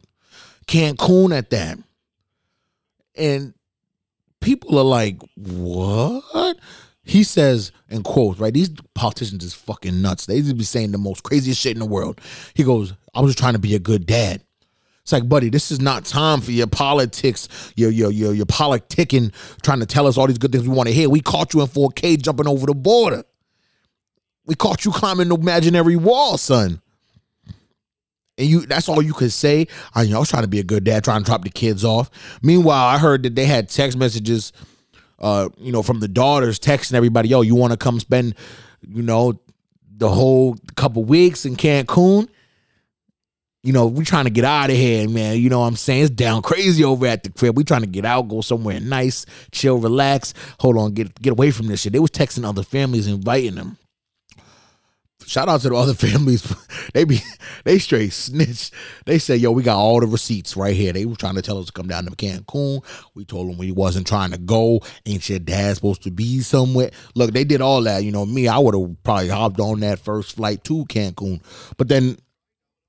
Cancun 0.66 1.36
at 1.36 1.50
that." 1.50 1.78
And 3.16 3.54
people 4.40 4.78
are 4.78 4.84
like, 4.84 5.20
what? 5.36 6.56
He 7.02 7.24
says, 7.24 7.72
in 7.88 8.02
quotes, 8.02 8.38
right? 8.38 8.54
These 8.54 8.70
politicians 8.94 9.42
is 9.44 9.54
fucking 9.54 10.00
nuts. 10.00 10.26
They 10.26 10.40
just 10.40 10.56
be 10.56 10.64
saying 10.64 10.92
the 10.92 10.98
most 10.98 11.22
craziest 11.22 11.60
shit 11.60 11.72
in 11.72 11.80
the 11.80 11.86
world. 11.86 12.20
He 12.54 12.62
goes, 12.62 12.94
I 13.14 13.20
was 13.20 13.30
just 13.30 13.38
trying 13.38 13.54
to 13.54 13.58
be 13.58 13.74
a 13.74 13.80
good 13.80 14.06
dad. 14.06 14.44
It's 15.02 15.12
like, 15.12 15.28
buddy, 15.28 15.48
this 15.48 15.70
is 15.70 15.80
not 15.80 16.04
time 16.04 16.40
for 16.40 16.52
your 16.52 16.66
politics, 16.66 17.48
your 17.74 17.90
your 17.90 18.12
your 18.12 18.32
your 18.32 18.46
politicking, 18.46 19.32
trying 19.62 19.80
to 19.80 19.86
tell 19.86 20.06
us 20.06 20.16
all 20.16 20.26
these 20.26 20.38
good 20.38 20.52
things 20.52 20.68
we 20.68 20.74
want 20.74 20.88
to 20.88 20.94
hear. 20.94 21.08
We 21.08 21.20
caught 21.20 21.54
you 21.54 21.62
in 21.62 21.66
4K 21.66 22.20
jumping 22.22 22.46
over 22.46 22.66
the 22.66 22.74
border. 22.74 23.24
We 24.44 24.54
caught 24.54 24.84
you 24.84 24.92
climbing 24.92 25.28
the 25.28 25.36
imaginary 25.36 25.96
wall, 25.96 26.36
son. 26.38 26.80
And 28.38 28.48
you 28.48 28.60
that's 28.60 28.88
all 28.88 29.02
you 29.02 29.12
could 29.12 29.32
say. 29.32 29.66
I, 29.94 30.02
you 30.02 30.10
know, 30.10 30.16
I 30.16 30.20
was 30.20 30.30
trying 30.30 30.44
to 30.44 30.48
be 30.48 30.60
a 30.60 30.64
good 30.64 30.84
dad, 30.84 31.04
trying 31.04 31.20
to 31.20 31.26
drop 31.26 31.44
the 31.44 31.50
kids 31.50 31.84
off. 31.84 32.10
Meanwhile, 32.42 32.86
I 32.86 32.98
heard 32.98 33.22
that 33.24 33.34
they 33.34 33.44
had 33.44 33.68
text 33.68 33.98
messages, 33.98 34.52
uh, 35.18 35.48
you 35.58 35.72
know, 35.72 35.82
from 35.82 36.00
the 36.00 36.08
daughters 36.08 36.58
texting 36.58 36.94
everybody, 36.94 37.28
yo, 37.28 37.42
you 37.42 37.54
want 37.54 37.72
to 37.72 37.76
come 37.76 38.00
spend, 38.00 38.34
you 38.80 39.02
know, 39.02 39.38
the 39.96 40.08
whole 40.08 40.56
couple 40.76 41.04
weeks 41.04 41.44
in 41.44 41.56
Cancun? 41.56 42.28
You 43.62 43.74
know, 43.74 43.86
we 43.86 44.06
trying 44.06 44.24
to 44.24 44.30
get 44.30 44.46
out 44.46 44.70
of 44.70 44.76
here, 44.76 45.06
man. 45.06 45.36
You 45.36 45.50
know 45.50 45.60
what 45.60 45.66
I'm 45.66 45.76
saying? 45.76 46.04
It's 46.04 46.10
down 46.10 46.40
crazy 46.40 46.82
over 46.82 47.06
at 47.06 47.24
the 47.24 47.30
crib. 47.30 47.58
We 47.58 47.64
trying 47.64 47.82
to 47.82 47.86
get 47.86 48.06
out, 48.06 48.28
go 48.28 48.40
somewhere 48.40 48.80
nice, 48.80 49.26
chill, 49.52 49.76
relax. 49.76 50.32
Hold 50.60 50.78
on, 50.78 50.94
get 50.94 51.20
get 51.20 51.32
away 51.32 51.50
from 51.50 51.66
this 51.66 51.82
shit. 51.82 51.92
They 51.92 51.98
was 51.98 52.10
texting 52.10 52.48
other 52.48 52.62
families, 52.62 53.06
inviting 53.06 53.56
them 53.56 53.76
shout 55.30 55.48
out 55.48 55.60
to 55.60 55.68
the 55.68 55.76
other 55.76 55.94
families. 56.08 56.42
they 56.92 57.04
be 57.04 57.20
they 57.64 57.78
straight 57.78 58.12
snitch. 58.12 58.70
They 59.06 59.18
say, 59.18 59.36
yo, 59.36 59.52
we 59.52 59.62
got 59.62 59.78
all 59.78 60.00
the 60.00 60.06
receipts 60.06 60.56
right 60.56 60.74
here. 60.74 60.92
They 60.92 61.06
were 61.06 61.14
trying 61.14 61.36
to 61.36 61.42
tell 61.42 61.58
us 61.58 61.66
to 61.66 61.72
come 61.72 61.86
down 61.86 62.04
to 62.06 62.10
Cancun. 62.10 62.84
We 63.14 63.24
told 63.24 63.48
them 63.48 63.56
we 63.56 63.70
wasn't 63.70 64.06
trying 64.06 64.32
to 64.32 64.38
go. 64.38 64.80
Ain't 65.06 65.28
your 65.28 65.38
dad 65.38 65.76
supposed 65.76 66.02
to 66.02 66.10
be 66.10 66.40
somewhere? 66.40 66.90
Look, 67.14 67.32
they 67.32 67.44
did 67.44 67.60
all 67.60 67.82
that. 67.82 68.02
You 68.02 68.10
know, 68.10 68.26
me, 68.26 68.48
I 68.48 68.58
would 68.58 68.74
have 68.74 69.02
probably 69.04 69.28
hopped 69.28 69.60
on 69.60 69.80
that 69.80 70.00
first 70.00 70.34
flight 70.34 70.64
to 70.64 70.84
Cancun. 70.86 71.40
But 71.76 71.88
then 71.88 72.18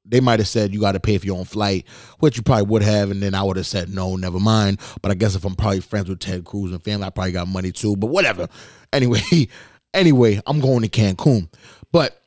they 0.04 0.20
might 0.20 0.40
have 0.40 0.48
said 0.48 0.74
you 0.74 0.82
got 0.82 0.94
to 0.94 1.00
pay 1.00 1.20
for 1.20 1.26
your 1.28 1.38
own 1.38 1.46
flight, 1.46 1.86
which 2.20 2.38
you 2.38 2.44
probably 2.44 2.66
would 2.66 2.82
have, 2.82 3.12
and 3.12 3.22
then 3.22 3.36
I 3.36 3.44
would 3.44 3.58
have 3.58 3.68
said 3.68 3.90
no, 3.90 4.16
never 4.16 4.40
mind. 4.40 4.80
But 5.02 5.12
I 5.12 5.14
guess 5.14 5.36
if 5.36 5.46
I'm 5.46 5.56
probably 5.56 5.82
friends 5.82 6.10
with 6.10 6.20
Ted 6.20 6.44
Cruz 6.44 6.72
and 6.72 6.84
family, 6.84 7.06
I 7.06 7.12
probably 7.12 7.34
got 7.34 7.48
money 7.48 7.72
too. 7.72 7.96
But 7.96 8.08
whatever. 8.08 8.48
Anyway, 8.92 9.22
anyway, 9.94 10.42
I'm 10.48 10.60
going 10.60 10.82
to 10.82 10.90
Cancun. 10.90 11.50
But 11.92 12.21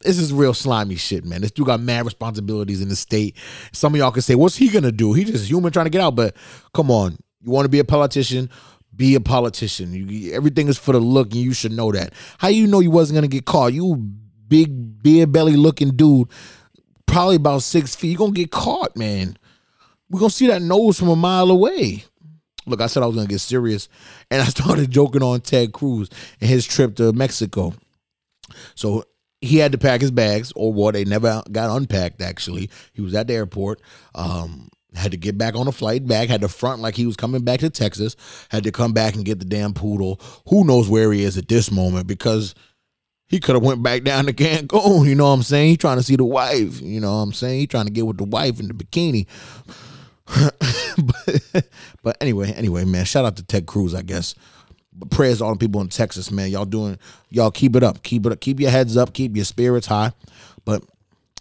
this 0.00 0.18
is 0.18 0.32
real 0.32 0.54
slimy 0.54 0.96
shit, 0.96 1.24
man. 1.24 1.42
This 1.42 1.50
dude 1.50 1.66
got 1.66 1.80
mad 1.80 2.04
responsibilities 2.04 2.80
in 2.80 2.88
the 2.88 2.96
state. 2.96 3.36
Some 3.72 3.94
of 3.94 3.98
y'all 3.98 4.10
can 4.10 4.22
say, 4.22 4.34
what's 4.34 4.56
he 4.56 4.68
gonna 4.68 4.92
do? 4.92 5.12
He's 5.12 5.30
just 5.30 5.48
human 5.48 5.72
trying 5.72 5.86
to 5.86 5.90
get 5.90 6.00
out. 6.00 6.16
But 6.16 6.36
come 6.72 6.90
on, 6.90 7.18
you 7.42 7.50
want 7.50 7.66
to 7.66 7.70
be 7.70 7.78
a 7.78 7.84
politician? 7.84 8.50
Be 8.94 9.14
a 9.14 9.20
politician. 9.20 9.92
You, 9.92 10.32
everything 10.32 10.68
is 10.68 10.78
for 10.78 10.92
the 10.92 11.00
look, 11.00 11.32
and 11.32 11.42
you 11.42 11.52
should 11.52 11.72
know 11.72 11.92
that. 11.92 12.14
How 12.38 12.48
you 12.48 12.66
know 12.66 12.80
you 12.80 12.90
wasn't 12.90 13.18
gonna 13.18 13.28
get 13.28 13.44
caught? 13.44 13.72
You 13.72 13.96
big 14.48 15.02
beer 15.02 15.26
belly 15.26 15.56
looking 15.56 15.96
dude, 15.96 16.28
probably 17.06 17.36
about 17.36 17.62
six 17.62 17.94
feet. 17.94 18.10
You 18.10 18.18
gonna 18.18 18.32
get 18.32 18.50
caught, 18.50 18.96
man. 18.96 19.36
We're 20.08 20.20
gonna 20.20 20.30
see 20.30 20.48
that 20.48 20.62
nose 20.62 20.98
from 20.98 21.08
a 21.08 21.16
mile 21.16 21.50
away. 21.50 22.04
Look, 22.66 22.80
I 22.80 22.86
said 22.86 23.02
I 23.02 23.06
was 23.06 23.16
gonna 23.16 23.28
get 23.28 23.40
serious, 23.40 23.88
and 24.30 24.40
I 24.40 24.44
started 24.46 24.90
joking 24.90 25.22
on 25.22 25.40
Ted 25.40 25.72
Cruz 25.72 26.08
and 26.40 26.48
his 26.48 26.66
trip 26.66 26.96
to 26.96 27.12
Mexico. 27.12 27.74
So 28.74 29.04
he 29.40 29.56
had 29.56 29.72
to 29.72 29.78
pack 29.78 30.00
his 30.00 30.10
bags, 30.10 30.52
or 30.54 30.72
what? 30.72 30.94
They 30.94 31.04
never 31.04 31.42
got 31.50 31.74
unpacked. 31.74 32.20
Actually, 32.20 32.70
he 32.92 33.00
was 33.00 33.14
at 33.14 33.26
the 33.26 33.34
airport. 33.34 33.80
Um, 34.14 34.68
had 34.94 35.12
to 35.12 35.16
get 35.16 35.38
back 35.38 35.54
on 35.54 35.68
a 35.68 35.72
flight 35.72 36.06
back. 36.06 36.28
Had 36.28 36.42
to 36.42 36.48
front 36.48 36.82
like 36.82 36.94
he 36.94 37.06
was 37.06 37.16
coming 37.16 37.42
back 37.42 37.60
to 37.60 37.70
Texas. 37.70 38.16
Had 38.50 38.64
to 38.64 38.72
come 38.72 38.92
back 38.92 39.14
and 39.14 39.24
get 39.24 39.38
the 39.38 39.44
damn 39.44 39.72
poodle. 39.72 40.20
Who 40.48 40.64
knows 40.64 40.88
where 40.88 41.12
he 41.12 41.24
is 41.24 41.38
at 41.38 41.48
this 41.48 41.70
moment? 41.70 42.06
Because 42.06 42.54
he 43.28 43.40
could 43.40 43.54
have 43.54 43.64
went 43.64 43.82
back 43.82 44.02
down 44.02 44.26
to 44.26 44.32
Cancun. 44.32 45.06
You 45.06 45.14
know 45.14 45.24
what 45.24 45.30
I'm 45.30 45.42
saying? 45.42 45.68
He 45.68 45.76
trying 45.76 45.98
to 45.98 46.02
see 46.02 46.16
the 46.16 46.24
wife. 46.24 46.80
You 46.80 47.00
know 47.00 47.12
what 47.12 47.22
I'm 47.22 47.32
saying? 47.32 47.60
He 47.60 47.66
trying 47.66 47.86
to 47.86 47.92
get 47.92 48.06
with 48.06 48.18
the 48.18 48.24
wife 48.24 48.60
in 48.60 48.68
the 48.68 48.74
bikini. 48.74 49.26
but, 51.54 51.64
but 52.02 52.16
anyway, 52.20 52.52
anyway, 52.52 52.84
man. 52.84 53.04
Shout 53.04 53.24
out 53.24 53.36
to 53.36 53.42
Ted 53.44 53.66
Cruz, 53.66 53.94
I 53.94 54.02
guess 54.02 54.34
prayers 55.10 55.38
to 55.38 55.44
all 55.44 55.52
the 55.52 55.58
people 55.58 55.80
in 55.80 55.88
Texas, 55.88 56.30
man. 56.30 56.50
Y'all 56.50 56.64
doing 56.64 56.98
y'all 57.30 57.50
keep 57.50 57.76
it 57.76 57.82
up. 57.82 58.02
Keep 58.02 58.26
it 58.26 58.32
up. 58.32 58.40
Keep 58.40 58.60
your 58.60 58.70
heads 58.70 58.96
up. 58.96 59.12
Keep 59.12 59.36
your 59.36 59.44
spirits 59.44 59.86
high. 59.86 60.12
But 60.64 60.82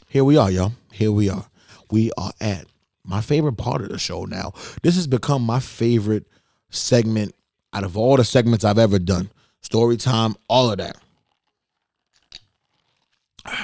here 0.07 0.23
we 0.23 0.37
are, 0.37 0.49
y'all. 0.49 0.73
Here 0.91 1.11
we 1.11 1.29
are. 1.29 1.45
We 1.91 2.11
are 2.17 2.31
at 2.39 2.65
my 3.03 3.21
favorite 3.21 3.57
part 3.57 3.81
of 3.81 3.89
the 3.89 3.97
show 3.97 4.25
now. 4.25 4.53
This 4.83 4.95
has 4.95 5.07
become 5.07 5.41
my 5.41 5.59
favorite 5.59 6.27
segment 6.69 7.33
out 7.73 7.83
of 7.83 7.97
all 7.97 8.17
the 8.17 8.23
segments 8.23 8.63
I've 8.63 8.77
ever 8.77 8.99
done. 8.99 9.29
Story 9.61 9.97
time, 9.97 10.35
all 10.47 10.71
of 10.71 10.77
that. 10.77 10.97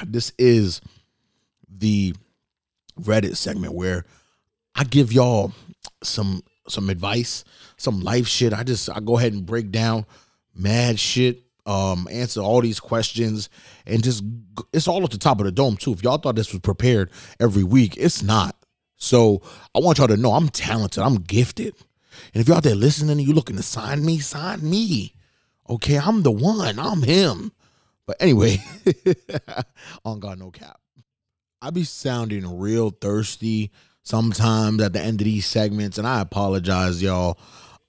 This 0.04 0.32
is 0.38 0.80
the 1.68 2.14
Reddit 3.00 3.36
segment 3.36 3.74
where 3.74 4.04
I 4.74 4.84
give 4.84 5.12
y'all 5.12 5.52
some 6.02 6.42
some 6.68 6.90
advice, 6.90 7.44
some 7.76 8.00
life 8.00 8.26
shit. 8.26 8.52
I 8.52 8.62
just 8.62 8.90
I 8.90 9.00
go 9.00 9.18
ahead 9.18 9.32
and 9.32 9.46
break 9.46 9.70
down 9.70 10.06
mad 10.54 10.98
shit, 10.98 11.44
um, 11.66 12.08
answer 12.10 12.40
all 12.40 12.60
these 12.60 12.80
questions, 12.80 13.48
and 13.86 14.02
just 14.02 14.24
it's 14.72 14.88
all 14.88 15.04
at 15.04 15.10
the 15.10 15.18
top 15.18 15.40
of 15.40 15.46
the 15.46 15.52
dome 15.52 15.76
too. 15.76 15.92
If 15.92 16.02
y'all 16.02 16.18
thought 16.18 16.36
this 16.36 16.52
was 16.52 16.60
prepared 16.60 17.10
every 17.40 17.64
week, 17.64 17.96
it's 17.96 18.22
not. 18.22 18.56
So 18.96 19.42
I 19.74 19.80
want 19.80 19.98
y'all 19.98 20.08
to 20.08 20.16
know 20.16 20.32
I'm 20.32 20.48
talented, 20.48 21.02
I'm 21.02 21.16
gifted. 21.16 21.74
And 22.32 22.40
if 22.40 22.48
y'all 22.48 22.58
out 22.58 22.62
there 22.62 22.74
listening 22.74 23.18
and 23.18 23.26
you 23.26 23.34
looking 23.34 23.56
to 23.56 23.62
sign 23.62 24.04
me, 24.04 24.18
sign 24.18 24.68
me. 24.68 25.14
Okay, 25.68 25.98
I'm 25.98 26.22
the 26.22 26.30
one. 26.30 26.78
I'm 26.78 27.02
him. 27.02 27.52
But 28.06 28.16
anyway, 28.20 28.62
on 30.04 30.20
God 30.20 30.38
no 30.38 30.50
cap. 30.50 30.80
I 31.60 31.70
be 31.70 31.84
sounding 31.84 32.58
real 32.58 32.90
thirsty 32.90 33.72
sometimes 34.06 34.80
at 34.82 34.92
the 34.92 35.00
end 35.00 35.20
of 35.20 35.24
these 35.24 35.46
segments, 35.46 35.98
and 35.98 36.06
I 36.06 36.20
apologize, 36.20 37.02
y'all. 37.02 37.38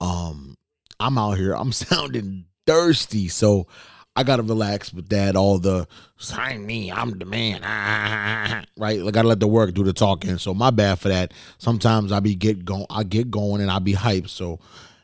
Um, 0.01 0.57
I'm 0.99 1.17
out 1.17 1.37
here, 1.37 1.53
I'm 1.53 1.71
sounding 1.71 2.45
thirsty, 2.65 3.27
so 3.27 3.67
I 4.15 4.23
gotta 4.23 4.41
relax 4.41 4.91
with 4.91 5.09
that. 5.09 5.35
All 5.35 5.59
the 5.59 5.87
sign 6.17 6.65
me, 6.65 6.91
I'm 6.91 7.17
the 7.19 7.25
man, 7.25 7.61
right? 8.77 8.99
I 8.99 9.11
gotta 9.11 9.27
let 9.27 9.39
the 9.39 9.47
work 9.47 9.75
do 9.75 9.83
the 9.83 9.93
talking. 9.93 10.39
So 10.39 10.55
my 10.55 10.71
bad 10.71 10.99
for 10.99 11.09
that. 11.09 11.33
Sometimes 11.59 12.11
I 12.11 12.19
be 12.19 12.35
get 12.35 12.65
going, 12.65 12.87
I 12.89 13.03
get 13.03 13.29
going, 13.29 13.61
and 13.61 13.69
I 13.69 13.77
be 13.77 13.93
hyped. 13.93 14.29
So 14.29 14.59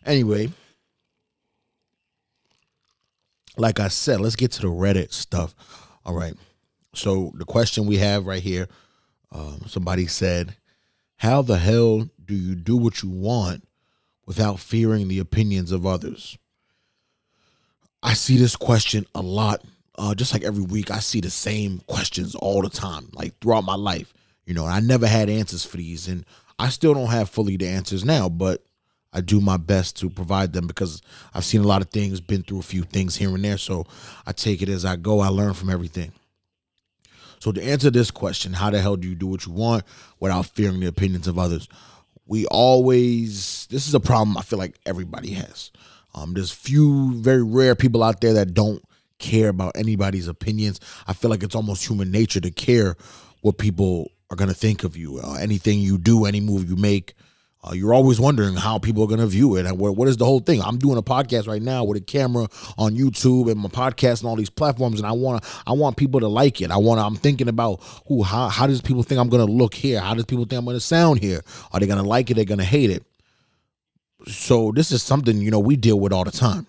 anyway, 0.05 0.49
like 3.55 3.79
I 3.79 3.87
said, 3.89 4.19
let's 4.19 4.35
get 4.35 4.51
to 4.53 4.61
the 4.61 4.67
Reddit 4.67 5.13
stuff. 5.13 5.53
All 6.05 6.15
right. 6.15 6.33
So 6.95 7.31
the 7.35 7.45
question 7.45 7.85
we 7.85 7.97
have 7.97 8.25
right 8.25 8.41
here, 8.41 8.67
um, 9.31 9.61
somebody 9.67 10.07
said, 10.07 10.55
how 11.23 11.41
the 11.41 11.57
hell 11.57 12.09
do 12.25 12.35
you 12.35 12.53
do 12.53 12.75
what 12.75 13.01
you 13.01 13.09
want 13.09 13.65
without 14.25 14.59
fearing 14.59 15.07
the 15.07 15.19
opinions 15.19 15.71
of 15.71 15.85
others? 15.85 16.37
I 18.03 18.13
see 18.13 18.35
this 18.35 18.57
question 18.57 19.05
a 19.15 19.21
lot. 19.21 19.63
Uh, 19.97 20.13
just 20.13 20.33
like 20.33 20.43
every 20.43 20.65
week, 20.65 20.91
I 20.91 20.99
see 20.99 21.21
the 21.21 21.29
same 21.29 21.79
questions 21.87 22.35
all 22.35 22.61
the 22.61 22.69
time, 22.69 23.07
like 23.13 23.39
throughout 23.39 23.63
my 23.63 23.75
life. 23.75 24.13
You 24.45 24.53
know, 24.53 24.65
I 24.65 24.81
never 24.81 25.07
had 25.07 25.29
answers 25.29 25.63
for 25.63 25.77
these, 25.77 26.09
and 26.09 26.25
I 26.59 26.67
still 26.67 26.93
don't 26.93 27.07
have 27.07 27.29
fully 27.29 27.55
the 27.55 27.69
answers 27.69 28.03
now, 28.03 28.27
but 28.27 28.61
I 29.13 29.21
do 29.21 29.39
my 29.39 29.55
best 29.55 29.95
to 29.99 30.09
provide 30.09 30.51
them 30.51 30.67
because 30.67 31.01
I've 31.33 31.45
seen 31.45 31.61
a 31.61 31.67
lot 31.67 31.81
of 31.81 31.89
things, 31.89 32.19
been 32.19 32.43
through 32.43 32.59
a 32.59 32.63
few 32.63 32.83
things 32.83 33.15
here 33.15 33.33
and 33.33 33.45
there. 33.45 33.57
So 33.57 33.85
I 34.25 34.33
take 34.33 34.61
it 34.61 34.67
as 34.67 34.83
I 34.83 34.97
go. 34.97 35.21
I 35.21 35.29
learn 35.29 35.53
from 35.53 35.69
everything. 35.69 36.11
So 37.43 37.51
to 37.51 37.61
answer 37.61 37.91
this 37.91 38.09
question, 38.09 38.53
how 38.53 38.69
the 38.69 38.79
hell 38.79 38.95
do 38.95 39.05
you 39.05 39.15
do 39.15 39.27
what 39.27 39.45
you 39.45 39.51
want 39.51 39.83
without 40.21 40.45
fearing 40.45 40.79
the 40.79 40.85
opinions 40.87 41.27
of 41.27 41.37
others? 41.37 41.67
We 42.25 42.45
always 42.45 43.67
this 43.69 43.85
is 43.85 43.93
a 43.93 43.99
problem 43.99 44.37
I 44.37 44.43
feel 44.43 44.57
like 44.57 44.79
everybody 44.85 45.31
has. 45.31 45.69
Um, 46.15 46.35
there's 46.35 46.53
few, 46.53 47.15
very 47.15 47.43
rare 47.43 47.75
people 47.75 48.01
out 48.01 48.21
there 48.21 48.31
that 48.35 48.53
don't 48.53 48.81
care 49.19 49.49
about 49.49 49.73
anybody's 49.75 50.29
opinions. 50.29 50.79
I 51.05 51.11
feel 51.11 51.29
like 51.29 51.43
it's 51.43 51.53
almost 51.53 51.85
human 51.85 52.11
nature 52.11 52.39
to 52.39 52.49
care 52.49 52.95
what 53.41 53.57
people 53.57 54.09
are 54.29 54.37
gonna 54.37 54.53
think 54.53 54.85
of 54.85 54.95
you. 54.95 55.19
Uh, 55.19 55.33
anything 55.33 55.81
you 55.81 55.97
do, 55.97 56.23
any 56.23 56.39
move 56.39 56.69
you 56.69 56.77
make, 56.77 57.13
uh, 57.63 57.73
you're 57.73 57.93
always 57.93 58.19
wondering 58.19 58.55
how 58.55 58.77
people 58.77 59.03
are 59.03 59.07
going 59.07 59.19
to 59.19 59.27
view 59.27 59.55
it 59.55 59.65
and 59.65 59.79
what, 59.79 59.95
what 59.95 60.07
is 60.09 60.17
the 60.17 60.25
whole 60.25 60.41
thing. 60.41 60.61
I'm 60.61 60.77
doing 60.77 60.97
a 60.97 61.01
podcast 61.01 61.47
right 61.47 61.61
now 61.61 61.85
with 61.85 61.97
a 61.97 62.03
camera 62.03 62.47
on 62.77 62.95
YouTube 62.95 63.49
and 63.49 63.59
my 63.59 63.69
podcast 63.69 64.19
and 64.19 64.29
all 64.29 64.35
these 64.35 64.49
platforms, 64.49 64.99
and 64.99 65.07
I 65.07 65.13
want 65.13 65.41
to 65.41 65.49
I 65.65 65.71
want 65.71 65.95
people 65.95 66.19
to 66.19 66.27
like 66.27 66.61
it. 66.61 66.71
I 66.71 66.77
want 66.77 66.99
I'm 66.99 67.15
thinking 67.15 67.47
about 67.47 67.81
who 68.07 68.21
how 68.23 68.49
how 68.49 68.67
does 68.67 68.81
people 68.81 69.03
think 69.03 69.19
I'm 69.19 69.29
going 69.29 69.45
to 69.45 69.51
look 69.51 69.73
here? 69.73 70.01
How 70.01 70.13
does 70.13 70.25
people 70.25 70.43
think 70.45 70.59
I'm 70.59 70.65
going 70.65 70.75
to 70.75 70.81
sound 70.81 71.19
here? 71.19 71.41
Are 71.71 71.79
they 71.79 71.87
going 71.87 72.01
to 72.01 72.07
like 72.07 72.29
it? 72.29 72.33
They're 72.33 72.45
going 72.45 72.59
to 72.59 72.65
hate 72.65 72.89
it. 72.89 73.03
So 74.27 74.71
this 74.73 74.91
is 74.91 75.01
something 75.01 75.37
you 75.37 75.51
know 75.51 75.59
we 75.59 75.77
deal 75.77 75.99
with 75.99 76.11
all 76.11 76.25
the 76.25 76.31
time. 76.31 76.67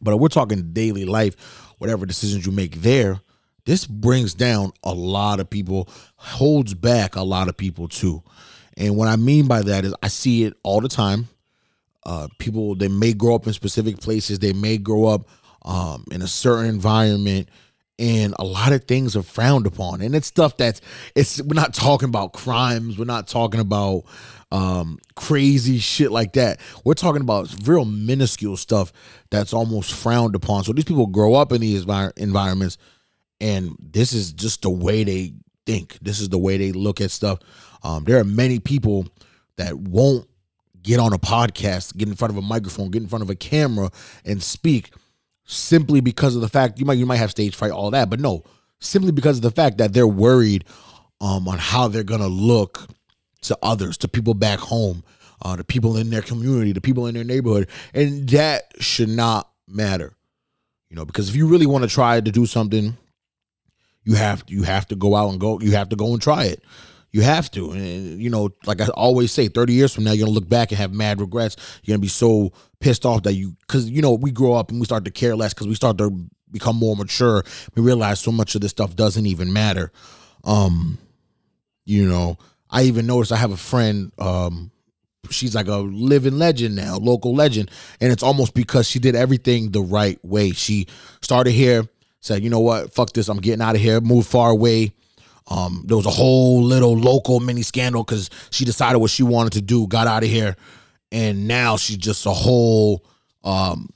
But 0.00 0.16
we're 0.18 0.28
talking 0.28 0.72
daily 0.72 1.04
life, 1.04 1.36
whatever 1.78 2.06
decisions 2.06 2.46
you 2.46 2.52
make 2.52 2.76
there. 2.76 3.20
This 3.66 3.84
brings 3.84 4.32
down 4.32 4.72
a 4.84 4.94
lot 4.94 5.40
of 5.40 5.50
people, 5.50 5.88
holds 6.16 6.72
back 6.72 7.16
a 7.16 7.22
lot 7.22 7.48
of 7.48 7.56
people 7.56 7.88
too. 7.88 8.22
And 8.76 8.96
what 8.96 9.08
I 9.08 9.16
mean 9.16 9.46
by 9.48 9.62
that 9.62 9.84
is 9.84 9.94
I 10.02 10.08
see 10.08 10.44
it 10.44 10.54
all 10.62 10.80
the 10.80 10.88
time. 10.88 11.28
uh, 12.04 12.28
people 12.38 12.74
they 12.74 12.88
may 12.88 13.12
grow 13.12 13.34
up 13.34 13.46
in 13.46 13.52
specific 13.52 13.98
places, 14.00 14.38
they 14.38 14.52
may 14.52 14.78
grow 14.78 15.06
up 15.06 15.28
um, 15.64 16.04
in 16.12 16.22
a 16.22 16.28
certain 16.28 16.66
environment, 16.66 17.48
and 17.98 18.34
a 18.38 18.44
lot 18.44 18.72
of 18.72 18.84
things 18.84 19.16
are 19.16 19.22
frowned 19.22 19.66
upon. 19.66 20.00
And 20.00 20.14
it's 20.14 20.28
stuff 20.28 20.56
that's 20.56 20.80
it's 21.16 21.42
we're 21.42 21.54
not 21.54 21.74
talking 21.74 22.08
about 22.08 22.32
crimes, 22.32 22.98
we're 22.98 23.04
not 23.06 23.26
talking 23.28 23.60
about 23.60 24.04
um, 24.52 24.98
crazy 25.16 25.78
shit 25.78 26.12
like 26.12 26.34
that. 26.34 26.60
We're 26.84 26.94
talking 26.94 27.22
about 27.22 27.52
real 27.66 27.84
minuscule 27.84 28.56
stuff 28.56 28.92
that's 29.30 29.52
almost 29.52 29.92
frowned 29.92 30.36
upon. 30.36 30.64
So 30.64 30.72
these 30.72 30.84
people 30.84 31.06
grow 31.08 31.34
up 31.34 31.50
in 31.52 31.60
these 31.60 31.84
envir- 31.86 32.16
environments, 32.16 32.78
and 33.40 33.76
this 33.80 34.12
is 34.12 34.32
just 34.32 34.62
the 34.62 34.70
way 34.70 35.02
they 35.04 35.32
think. 35.66 35.98
This 36.00 36.20
is 36.20 36.28
the 36.28 36.38
way 36.38 36.56
they 36.56 36.72
look 36.72 37.00
at 37.00 37.10
stuff. 37.10 37.40
Um, 37.82 38.04
there 38.04 38.18
are 38.18 38.24
many 38.24 38.58
people 38.58 39.06
that 39.56 39.76
won't 39.76 40.26
get 40.82 41.00
on 41.00 41.12
a 41.12 41.18
podcast, 41.18 41.96
get 41.96 42.08
in 42.08 42.14
front 42.14 42.32
of 42.32 42.38
a 42.38 42.42
microphone, 42.42 42.90
get 42.90 43.02
in 43.02 43.08
front 43.08 43.22
of 43.22 43.30
a 43.30 43.34
camera, 43.34 43.90
and 44.24 44.42
speak 44.42 44.92
simply 45.44 46.00
because 46.00 46.34
of 46.34 46.42
the 46.42 46.48
fact 46.48 46.78
you 46.78 46.84
might 46.84 46.98
you 46.98 47.06
might 47.06 47.16
have 47.16 47.30
stage 47.30 47.54
fright, 47.54 47.70
all 47.70 47.90
that, 47.90 48.08
but 48.08 48.20
no, 48.20 48.44
simply 48.80 49.12
because 49.12 49.38
of 49.38 49.42
the 49.42 49.50
fact 49.50 49.78
that 49.78 49.92
they're 49.92 50.06
worried 50.06 50.64
um, 51.20 51.48
on 51.48 51.58
how 51.58 51.88
they're 51.88 52.02
gonna 52.02 52.28
look 52.28 52.86
to 53.42 53.58
others, 53.62 53.96
to 53.96 54.08
people 54.08 54.34
back 54.34 54.58
home, 54.58 55.04
uh, 55.42 55.56
to 55.56 55.64
people 55.64 55.96
in 55.96 56.10
their 56.10 56.22
community, 56.22 56.72
to 56.72 56.80
people 56.80 57.06
in 57.06 57.14
their 57.14 57.24
neighborhood, 57.24 57.68
and 57.94 58.28
that 58.30 58.72
should 58.80 59.08
not 59.08 59.50
matter, 59.68 60.12
you 60.90 60.96
know, 60.96 61.04
because 61.04 61.28
if 61.28 61.36
you 61.36 61.46
really 61.46 61.66
want 61.66 61.82
to 61.82 61.90
try 61.90 62.20
to 62.20 62.32
do 62.32 62.46
something, 62.46 62.96
you 64.06 64.14
have 64.14 64.44
you 64.46 64.62
have 64.62 64.86
to 64.88 64.96
go 64.96 65.14
out 65.14 65.30
and 65.30 65.40
go, 65.40 65.60
you 65.60 65.72
have 65.72 65.90
to 65.90 65.96
go 65.96 66.12
and 66.12 66.22
try 66.22 66.44
it. 66.44 66.62
You 67.10 67.22
have 67.22 67.50
to. 67.52 67.72
And, 67.72 68.20
you 68.20 68.30
know, 68.30 68.50
like 68.66 68.80
I 68.80 68.86
always 68.88 69.32
say, 69.32 69.48
30 69.48 69.72
years 69.72 69.94
from 69.94 70.04
now, 70.04 70.12
you're 70.12 70.26
going 70.26 70.34
to 70.34 70.38
look 70.38 70.48
back 70.48 70.70
and 70.70 70.78
have 70.78 70.92
mad 70.92 71.20
regrets. 71.20 71.56
You're 71.82 71.94
going 71.94 72.00
to 72.00 72.04
be 72.04 72.08
so 72.08 72.52
pissed 72.78 73.06
off 73.06 73.22
that 73.24 73.32
you, 73.32 73.56
because, 73.60 73.88
you 73.88 74.02
know, 74.02 74.12
we 74.12 74.30
grow 74.30 74.52
up 74.52 74.70
and 74.70 74.78
we 74.78 74.84
start 74.86 75.04
to 75.06 75.10
care 75.10 75.34
less 75.34 75.54
because 75.54 75.66
we 75.66 75.74
start 75.74 75.98
to 75.98 76.10
become 76.52 76.76
more 76.76 76.94
mature. 76.94 77.42
We 77.74 77.82
realize 77.82 78.20
so 78.20 78.32
much 78.32 78.54
of 78.54 78.60
this 78.60 78.70
stuff 78.70 78.94
doesn't 78.94 79.26
even 79.26 79.52
matter. 79.52 79.92
Um, 80.44 80.98
you 81.84 82.06
know, 82.06 82.36
I 82.70 82.82
even 82.82 83.06
noticed 83.06 83.32
I 83.32 83.36
have 83.36 83.52
a 83.52 83.56
friend, 83.56 84.12
um, 84.18 84.70
she's 85.30 85.54
like 85.54 85.68
a 85.68 85.76
living 85.76 86.38
legend 86.38 86.76
now, 86.76 86.96
local 86.96 87.34
legend. 87.34 87.70
And 88.00 88.12
it's 88.12 88.22
almost 88.22 88.54
because 88.54 88.88
she 88.88 88.98
did 88.98 89.16
everything 89.16 89.70
the 89.70 89.80
right 89.80 90.22
way. 90.24 90.50
She 90.50 90.86
started 91.22 91.52
here, 91.52 91.88
said, 92.26 92.42
you 92.42 92.50
know 92.50 92.60
what, 92.60 92.92
fuck 92.92 93.12
this, 93.12 93.28
I'm 93.28 93.38
getting 93.38 93.62
out 93.62 93.74
of 93.74 93.80
here, 93.80 94.00
move 94.00 94.26
far 94.26 94.50
away 94.50 94.92
um, 95.48 95.84
there 95.86 95.96
was 95.96 96.06
a 96.06 96.10
whole 96.10 96.62
little 96.62 96.96
local 96.96 97.40
mini 97.40 97.62
scandal 97.62 98.02
because 98.02 98.30
she 98.50 98.64
decided 98.64 98.98
what 98.98 99.10
she 99.10 99.22
wanted 99.22 99.52
to 99.54 99.62
do, 99.62 99.86
got 99.86 100.06
out 100.06 100.24
of 100.24 100.28
here, 100.28 100.56
and 101.12 101.46
now 101.46 101.76
she's 101.76 101.98
just 101.98 102.26
a 102.26 102.32
whole 102.32 103.04
um 103.44 103.88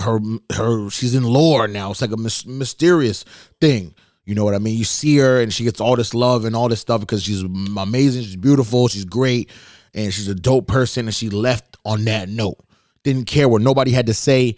her 0.00 0.20
her 0.54 0.90
she's 0.90 1.14
in 1.14 1.24
lore 1.24 1.66
now. 1.66 1.90
It's 1.90 2.00
like 2.00 2.12
a 2.12 2.16
mis- 2.16 2.46
mysterious 2.46 3.24
thing. 3.60 3.94
You 4.24 4.36
know 4.36 4.44
what 4.44 4.54
I 4.54 4.58
mean? 4.58 4.78
You 4.78 4.84
see 4.84 5.16
her 5.18 5.40
and 5.40 5.52
she 5.52 5.64
gets 5.64 5.80
all 5.80 5.96
this 5.96 6.14
love 6.14 6.44
and 6.44 6.54
all 6.54 6.68
this 6.68 6.80
stuff 6.80 7.00
because 7.00 7.24
she's 7.24 7.42
amazing, 7.42 8.22
she's 8.22 8.36
beautiful, 8.36 8.86
she's 8.86 9.04
great, 9.04 9.50
and 9.94 10.14
she's 10.14 10.28
a 10.28 10.34
dope 10.36 10.68
person. 10.68 11.06
And 11.06 11.14
she 11.14 11.28
left 11.28 11.76
on 11.84 12.04
that 12.04 12.28
note. 12.28 12.58
Didn't 13.02 13.24
care 13.24 13.48
what 13.48 13.62
nobody 13.62 13.90
had 13.90 14.06
to 14.06 14.14
say, 14.14 14.54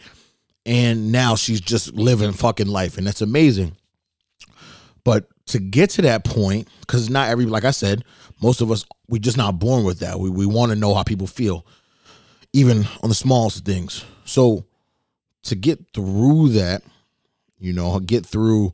and 0.66 1.12
now 1.12 1.34
she's 1.34 1.60
just 1.60 1.92
living 1.94 2.32
fucking 2.32 2.66
life, 2.66 2.96
and 2.98 3.06
that's 3.06 3.20
amazing. 3.20 3.76
But 5.04 5.28
to 5.46 5.58
get 5.58 5.90
to 5.90 6.02
that 6.02 6.24
point, 6.24 6.68
because 6.80 7.10
not 7.10 7.28
every, 7.28 7.44
like 7.44 7.64
I 7.64 7.70
said, 7.70 8.04
most 8.40 8.60
of 8.60 8.70
us, 8.70 8.84
we 9.08 9.18
just 9.18 9.36
not 9.36 9.58
born 9.58 9.84
with 9.84 10.00
that. 10.00 10.18
We, 10.18 10.30
we 10.30 10.46
want 10.46 10.72
to 10.72 10.76
know 10.76 10.94
how 10.94 11.02
people 11.02 11.26
feel, 11.26 11.66
even 12.52 12.86
on 13.02 13.10
the 13.10 13.14
smallest 13.14 13.64
things. 13.64 14.04
So 14.24 14.64
to 15.42 15.54
get 15.54 15.92
through 15.92 16.50
that, 16.50 16.82
you 17.58 17.72
know, 17.72 17.98
get 18.00 18.24
through 18.24 18.72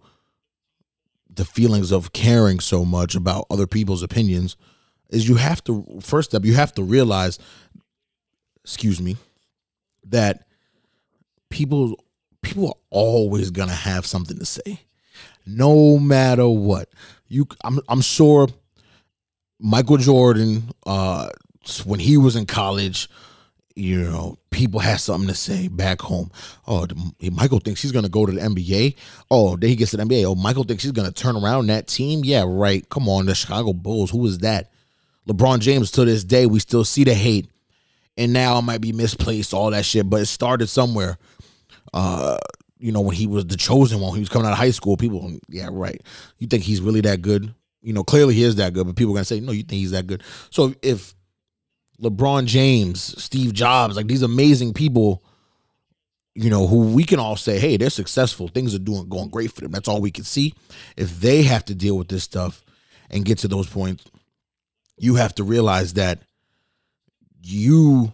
the 1.29 1.44
feelings 1.44 1.90
of 1.90 2.12
caring 2.12 2.61
so 2.61 2.85
much 2.85 3.14
about 3.14 3.46
other 3.50 3.66
people's 3.66 4.03
opinions, 4.03 4.57
is 5.09 5.29
you 5.29 5.37
have 5.37 5.62
to, 5.64 5.85
first 6.00 6.31
step, 6.31 6.44
you 6.44 6.55
have 6.55 6.72
to 6.74 6.83
realize, 6.83 7.38
excuse 8.62 9.00
me, 9.00 9.16
that 10.05 10.44
people 11.50 12.02
people 12.42 12.68
are 12.68 12.80
always 12.90 13.50
gonna 13.50 13.72
have 13.72 14.06
something 14.06 14.38
to 14.38 14.46
say 14.46 14.80
no 15.46 15.98
matter 15.98 16.48
what. 16.48 16.88
You, 17.28 17.46
I'm, 17.64 17.80
I'm 17.88 18.00
sure 18.00 18.48
Michael 19.58 19.96
Jordan, 19.98 20.70
uh, 20.86 21.28
when 21.84 22.00
he 22.00 22.16
was 22.16 22.36
in 22.36 22.46
college, 22.46 23.08
you 23.76 24.02
know, 24.02 24.36
people 24.50 24.80
had 24.80 25.00
something 25.00 25.28
to 25.28 25.34
say 25.34 25.68
back 25.68 26.00
home. 26.00 26.30
Oh, 26.66 26.86
Michael 27.32 27.60
thinks 27.60 27.82
he's 27.82 27.92
going 27.92 28.04
to 28.04 28.10
go 28.10 28.26
to 28.26 28.32
the 28.32 28.40
NBA. 28.40 28.96
Oh, 29.30 29.56
then 29.56 29.70
he 29.70 29.76
gets 29.76 29.92
to 29.92 29.96
the 29.96 30.02
NBA. 30.02 30.24
Oh, 30.24 30.34
Michael 30.34 30.64
thinks 30.64 30.82
he's 30.82 30.92
going 30.92 31.10
to 31.10 31.14
turn 31.14 31.36
around 31.36 31.68
that 31.68 31.86
team. 31.86 32.22
Yeah, 32.24 32.44
right. 32.46 32.86
Come 32.88 33.08
on, 33.08 33.26
the 33.26 33.34
Chicago 33.34 33.72
Bulls. 33.72 34.10
Who 34.10 34.26
is 34.26 34.38
that? 34.38 34.72
LeBron 35.28 35.60
James. 35.60 35.90
To 35.92 36.04
this 36.04 36.24
day, 36.24 36.46
we 36.46 36.58
still 36.58 36.84
see 36.84 37.04
the 37.04 37.14
hate, 37.14 37.48
and 38.16 38.32
now 38.32 38.58
it 38.58 38.62
might 38.62 38.80
be 38.80 38.92
misplaced. 38.92 39.54
All 39.54 39.70
that 39.70 39.84
shit, 39.84 40.10
but 40.10 40.22
it 40.22 40.26
started 40.26 40.66
somewhere. 40.66 41.18
Uh, 41.92 42.38
you 42.79 42.92
know, 42.92 43.00
when 43.00 43.14
he 43.14 43.26
was 43.26 43.46
the 43.46 43.57
chosen 43.57 44.00
one, 44.00 44.14
he 44.14 44.20
was 44.20 44.29
coming 44.29 44.46
out 44.46 44.53
of 44.53 44.59
high 44.59 44.70
school. 44.70 44.96
People, 44.96 45.38
yeah, 45.48 45.68
right. 45.70 46.00
You 46.38 46.46
think 46.46 46.62
he's 46.62 46.81
really 46.81 47.03
that 47.03 47.22
good? 47.22 47.55
You 47.83 47.92
know, 47.92 48.05
clearly 48.05 48.35
he 48.35 48.42
is 48.42 48.57
that 48.57 48.72
good, 48.72 48.87
but 48.87 48.96
people 48.96 49.12
are 49.12 49.16
gonna 49.16 49.24
say, 49.24 49.40
no, 49.40 49.53
you 49.53 49.62
think 49.62 49.81
he's 49.81 49.90
that 49.92 50.07
good. 50.07 50.22
So 50.50 50.74
if 50.83 51.14
LeBron 52.03 52.46
James, 52.46 53.22
Steve 53.22 53.53
Jobs, 53.53 53.96
like 53.96 54.07
these 54.07 54.22
amazing 54.22 54.72
people, 54.72 55.22
you 56.35 56.48
know, 56.48 56.66
who 56.66 56.92
we 56.92 57.05
can 57.05 57.18
all 57.18 57.37
say, 57.37 57.59
hey, 57.59 57.76
they're 57.76 57.90
successful, 57.90 58.48
things 58.48 58.74
are 58.74 58.79
doing 58.79 59.09
going 59.09 59.29
great 59.29 59.53
for 59.53 59.61
them. 59.61 59.72
That's 59.72 59.88
all 59.88 60.00
we 60.00 60.11
can 60.11 60.24
see. 60.24 60.55
If 60.96 61.20
they 61.20 61.42
have 61.42 61.64
to 61.66 61.74
deal 61.74 61.96
with 61.96 62.09
this 62.09 62.24
stuff 62.24 62.64
and 63.11 63.24
get 63.24 63.38
to 63.38 63.48
those 63.48 63.68
points, 63.68 64.05
you 64.96 65.16
have 65.16 65.35
to 65.37 65.44
realize 65.44 65.94
that 65.94 66.20
you 67.42 68.12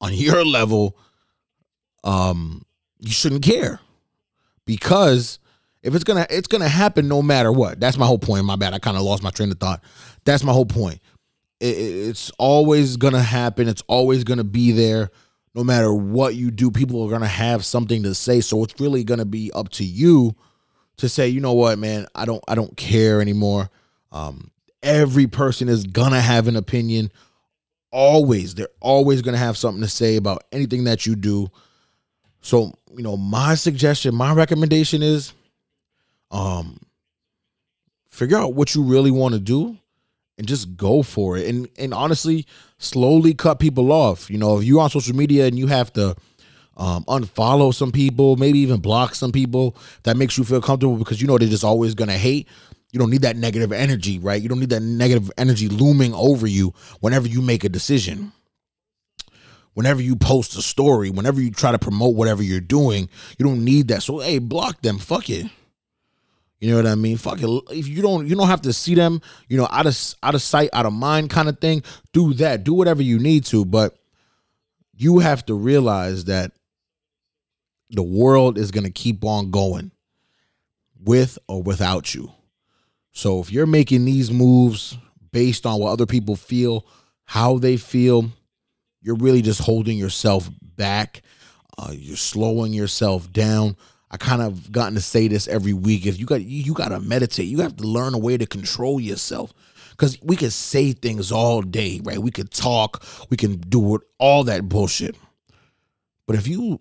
on 0.00 0.12
your 0.14 0.44
level, 0.44 0.96
um, 2.02 2.64
you 3.00 3.10
shouldn't 3.10 3.42
care 3.42 3.80
because 4.64 5.38
if 5.82 5.94
it's 5.94 6.04
gonna 6.04 6.26
it's 6.30 6.48
gonna 6.48 6.68
happen 6.68 7.08
no 7.08 7.22
matter 7.22 7.50
what. 7.50 7.80
That's 7.80 7.96
my 7.96 8.06
whole 8.06 8.18
point. 8.18 8.44
My 8.44 8.56
bad. 8.56 8.74
I 8.74 8.78
kind 8.78 8.96
of 8.96 9.02
lost 9.02 9.22
my 9.22 9.30
train 9.30 9.50
of 9.50 9.58
thought. 9.58 9.82
That's 10.24 10.44
my 10.44 10.52
whole 10.52 10.66
point. 10.66 11.00
It, 11.58 11.76
it's 11.76 12.30
always 12.38 12.96
gonna 12.96 13.22
happen. 13.22 13.68
It's 13.68 13.82
always 13.88 14.24
gonna 14.24 14.44
be 14.44 14.72
there. 14.72 15.10
No 15.54 15.64
matter 15.64 15.92
what 15.92 16.36
you 16.36 16.50
do, 16.50 16.70
people 16.70 17.02
are 17.02 17.10
gonna 17.10 17.26
have 17.26 17.64
something 17.64 18.02
to 18.02 18.14
say. 18.14 18.40
So 18.40 18.62
it's 18.62 18.78
really 18.78 19.04
gonna 19.04 19.24
be 19.24 19.50
up 19.52 19.70
to 19.70 19.84
you 19.84 20.36
to 20.98 21.08
say, 21.08 21.28
you 21.28 21.40
know 21.40 21.54
what, 21.54 21.78
man, 21.78 22.06
I 22.14 22.26
don't 22.26 22.44
I 22.46 22.54
don't 22.54 22.76
care 22.76 23.20
anymore. 23.20 23.70
Um, 24.12 24.50
every 24.82 25.26
person 25.26 25.68
is 25.68 25.84
gonna 25.84 26.20
have 26.20 26.46
an 26.46 26.56
opinion. 26.56 27.10
Always, 27.90 28.54
they're 28.54 28.68
always 28.80 29.22
gonna 29.22 29.38
have 29.38 29.56
something 29.56 29.82
to 29.82 29.88
say 29.88 30.16
about 30.16 30.44
anything 30.52 30.84
that 30.84 31.06
you 31.06 31.16
do. 31.16 31.50
So, 32.40 32.72
you 32.94 33.02
know, 33.02 33.16
my 33.16 33.54
suggestion, 33.54 34.14
my 34.14 34.32
recommendation 34.32 35.02
is 35.02 35.32
um 36.30 36.78
figure 38.08 38.36
out 38.36 38.54
what 38.54 38.74
you 38.74 38.82
really 38.82 39.10
want 39.10 39.34
to 39.34 39.40
do 39.40 39.76
and 40.38 40.48
just 40.48 40.76
go 40.76 41.02
for 41.02 41.36
it. 41.36 41.46
And 41.48 41.68
and 41.78 41.92
honestly, 41.92 42.46
slowly 42.78 43.34
cut 43.34 43.58
people 43.58 43.92
off. 43.92 44.30
You 44.30 44.38
know, 44.38 44.58
if 44.58 44.64
you're 44.64 44.80
on 44.80 44.90
social 44.90 45.14
media 45.14 45.46
and 45.46 45.58
you 45.58 45.66
have 45.66 45.92
to 45.94 46.16
um, 46.76 47.04
unfollow 47.04 47.74
some 47.74 47.92
people, 47.92 48.36
maybe 48.36 48.58
even 48.60 48.80
block 48.80 49.14
some 49.14 49.32
people 49.32 49.76
that 50.04 50.16
makes 50.16 50.38
you 50.38 50.44
feel 50.44 50.62
comfortable 50.62 50.96
because 50.96 51.20
you 51.20 51.28
know 51.28 51.36
they're 51.36 51.48
just 51.48 51.64
always 51.64 51.94
gonna 51.94 52.16
hate. 52.18 52.48
You 52.90 52.98
don't 52.98 53.10
need 53.10 53.22
that 53.22 53.36
negative 53.36 53.70
energy, 53.70 54.18
right? 54.18 54.40
You 54.42 54.48
don't 54.48 54.58
need 54.58 54.70
that 54.70 54.82
negative 54.82 55.30
energy 55.38 55.68
looming 55.68 56.12
over 56.14 56.46
you 56.46 56.74
whenever 57.00 57.28
you 57.28 57.40
make 57.40 57.62
a 57.62 57.68
decision 57.68 58.32
whenever 59.74 60.02
you 60.02 60.16
post 60.16 60.56
a 60.56 60.62
story, 60.62 61.10
whenever 61.10 61.40
you 61.40 61.50
try 61.50 61.72
to 61.72 61.78
promote 61.78 62.14
whatever 62.14 62.42
you're 62.42 62.60
doing, 62.60 63.08
you 63.38 63.44
don't 63.44 63.64
need 63.64 63.88
that. 63.88 64.02
So 64.02 64.18
hey, 64.18 64.38
block 64.38 64.82
them. 64.82 64.98
Fuck 64.98 65.30
it. 65.30 65.46
You 66.60 66.70
know 66.70 66.76
what 66.76 66.86
I 66.86 66.94
mean? 66.94 67.16
Fuck 67.16 67.42
it. 67.42 67.62
If 67.70 67.88
you 67.88 68.02
don't, 68.02 68.26
you 68.26 68.36
don't 68.36 68.48
have 68.48 68.62
to 68.62 68.72
see 68.72 68.94
them. 68.94 69.22
You 69.48 69.56
know, 69.56 69.68
out 69.70 69.86
of 69.86 69.96
out 70.22 70.34
of 70.34 70.42
sight, 70.42 70.70
out 70.72 70.86
of 70.86 70.92
mind, 70.92 71.30
kind 71.30 71.48
of 71.48 71.58
thing. 71.58 71.82
Do 72.12 72.34
that. 72.34 72.64
Do 72.64 72.74
whatever 72.74 73.02
you 73.02 73.18
need 73.18 73.44
to, 73.46 73.64
but 73.64 73.96
you 74.92 75.20
have 75.20 75.46
to 75.46 75.54
realize 75.54 76.26
that 76.26 76.52
the 77.88 78.02
world 78.02 78.58
is 78.58 78.70
going 78.70 78.84
to 78.84 78.90
keep 78.90 79.24
on 79.24 79.50
going 79.50 79.90
with 81.02 81.38
or 81.48 81.62
without 81.62 82.14
you. 82.14 82.30
So 83.12 83.40
if 83.40 83.50
you're 83.50 83.66
making 83.66 84.04
these 84.04 84.30
moves 84.30 84.98
based 85.32 85.66
on 85.66 85.80
what 85.80 85.90
other 85.90 86.06
people 86.06 86.36
feel, 86.36 86.86
how 87.24 87.58
they 87.58 87.76
feel, 87.76 88.30
you're 89.02 89.16
really 89.16 89.42
just 89.42 89.60
holding 89.60 89.96
yourself 89.96 90.48
back. 90.76 91.22
Uh, 91.78 91.92
you're 91.92 92.16
slowing 92.16 92.72
yourself 92.72 93.32
down. 93.32 93.76
I 94.10 94.16
kind 94.16 94.42
of 94.42 94.72
gotten 94.72 94.94
to 94.94 95.00
say 95.00 95.28
this 95.28 95.46
every 95.48 95.72
week. 95.72 96.06
If 96.06 96.18
you 96.18 96.26
got 96.26 96.42
you 96.42 96.74
got 96.74 96.88
to 96.88 97.00
meditate. 97.00 97.46
You 97.46 97.60
have 97.60 97.76
to 97.76 97.84
learn 97.84 98.14
a 98.14 98.18
way 98.18 98.36
to 98.36 98.46
control 98.46 99.00
yourself 99.00 99.54
because 99.90 100.18
we 100.22 100.36
could 100.36 100.52
say 100.52 100.92
things 100.92 101.30
all 101.30 101.62
day, 101.62 102.00
right? 102.02 102.18
We 102.18 102.30
could 102.30 102.50
talk. 102.50 103.04
We 103.30 103.36
can 103.36 103.56
do 103.58 104.00
all 104.18 104.44
that 104.44 104.68
bullshit. 104.68 105.16
But 106.26 106.36
if 106.36 106.48
you 106.48 106.80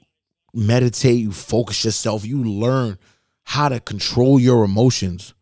meditate, 0.53 1.19
you 1.19 1.31
focus 1.31 1.83
yourself, 1.83 2.25
you 2.25 2.43
learn 2.43 2.97
how 3.43 3.69
to 3.69 3.79
control 3.79 4.39
your 4.39 4.63
emotions. 4.63 5.33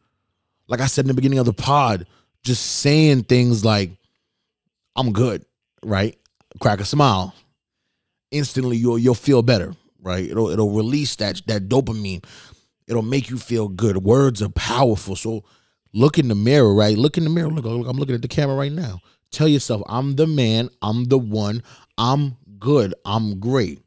Like 0.67 0.81
I 0.81 0.87
said 0.87 1.05
in 1.05 1.07
the 1.07 1.13
beginning 1.13 1.39
of 1.39 1.45
the 1.45 1.53
pod, 1.53 2.07
just 2.43 2.65
saying 2.65 3.23
things 3.23 3.63
like, 3.63 3.91
I'm 4.95 5.13
good, 5.13 5.45
right? 5.83 6.17
Crack 6.59 6.79
a 6.79 6.85
smile. 6.85 7.33
Instantly 8.31 8.77
you'll 8.77 8.99
you'll 8.99 9.15
feel 9.15 9.41
better, 9.41 9.75
right? 10.01 10.23
It'll 10.25 10.49
it'll 10.49 10.71
release 10.71 11.15
that 11.17 11.41
that 11.47 11.69
dopamine. 11.69 12.23
It'll 12.87 13.01
make 13.01 13.29
you 13.29 13.37
feel 13.37 13.67
good. 13.67 13.97
Words 13.97 14.41
are 14.41 14.49
powerful. 14.49 15.15
So 15.15 15.43
look 15.93 16.17
in 16.17 16.27
the 16.27 16.35
mirror, 16.35 16.73
right? 16.73 16.97
Look 16.97 17.17
in 17.17 17.23
the 17.23 17.29
mirror. 17.29 17.49
Look, 17.49 17.65
look, 17.65 17.87
I'm 17.87 17.97
looking 17.97 18.15
at 18.15 18.21
the 18.21 18.27
camera 18.27 18.55
right 18.55 18.71
now. 18.71 19.01
Tell 19.31 19.47
yourself, 19.47 19.81
I'm 19.87 20.15
the 20.15 20.25
man, 20.25 20.69
I'm 20.81 21.05
the 21.05 21.17
one, 21.17 21.61
I'm 21.97 22.37
good, 22.59 22.93
I'm 23.05 23.39
great. 23.39 23.81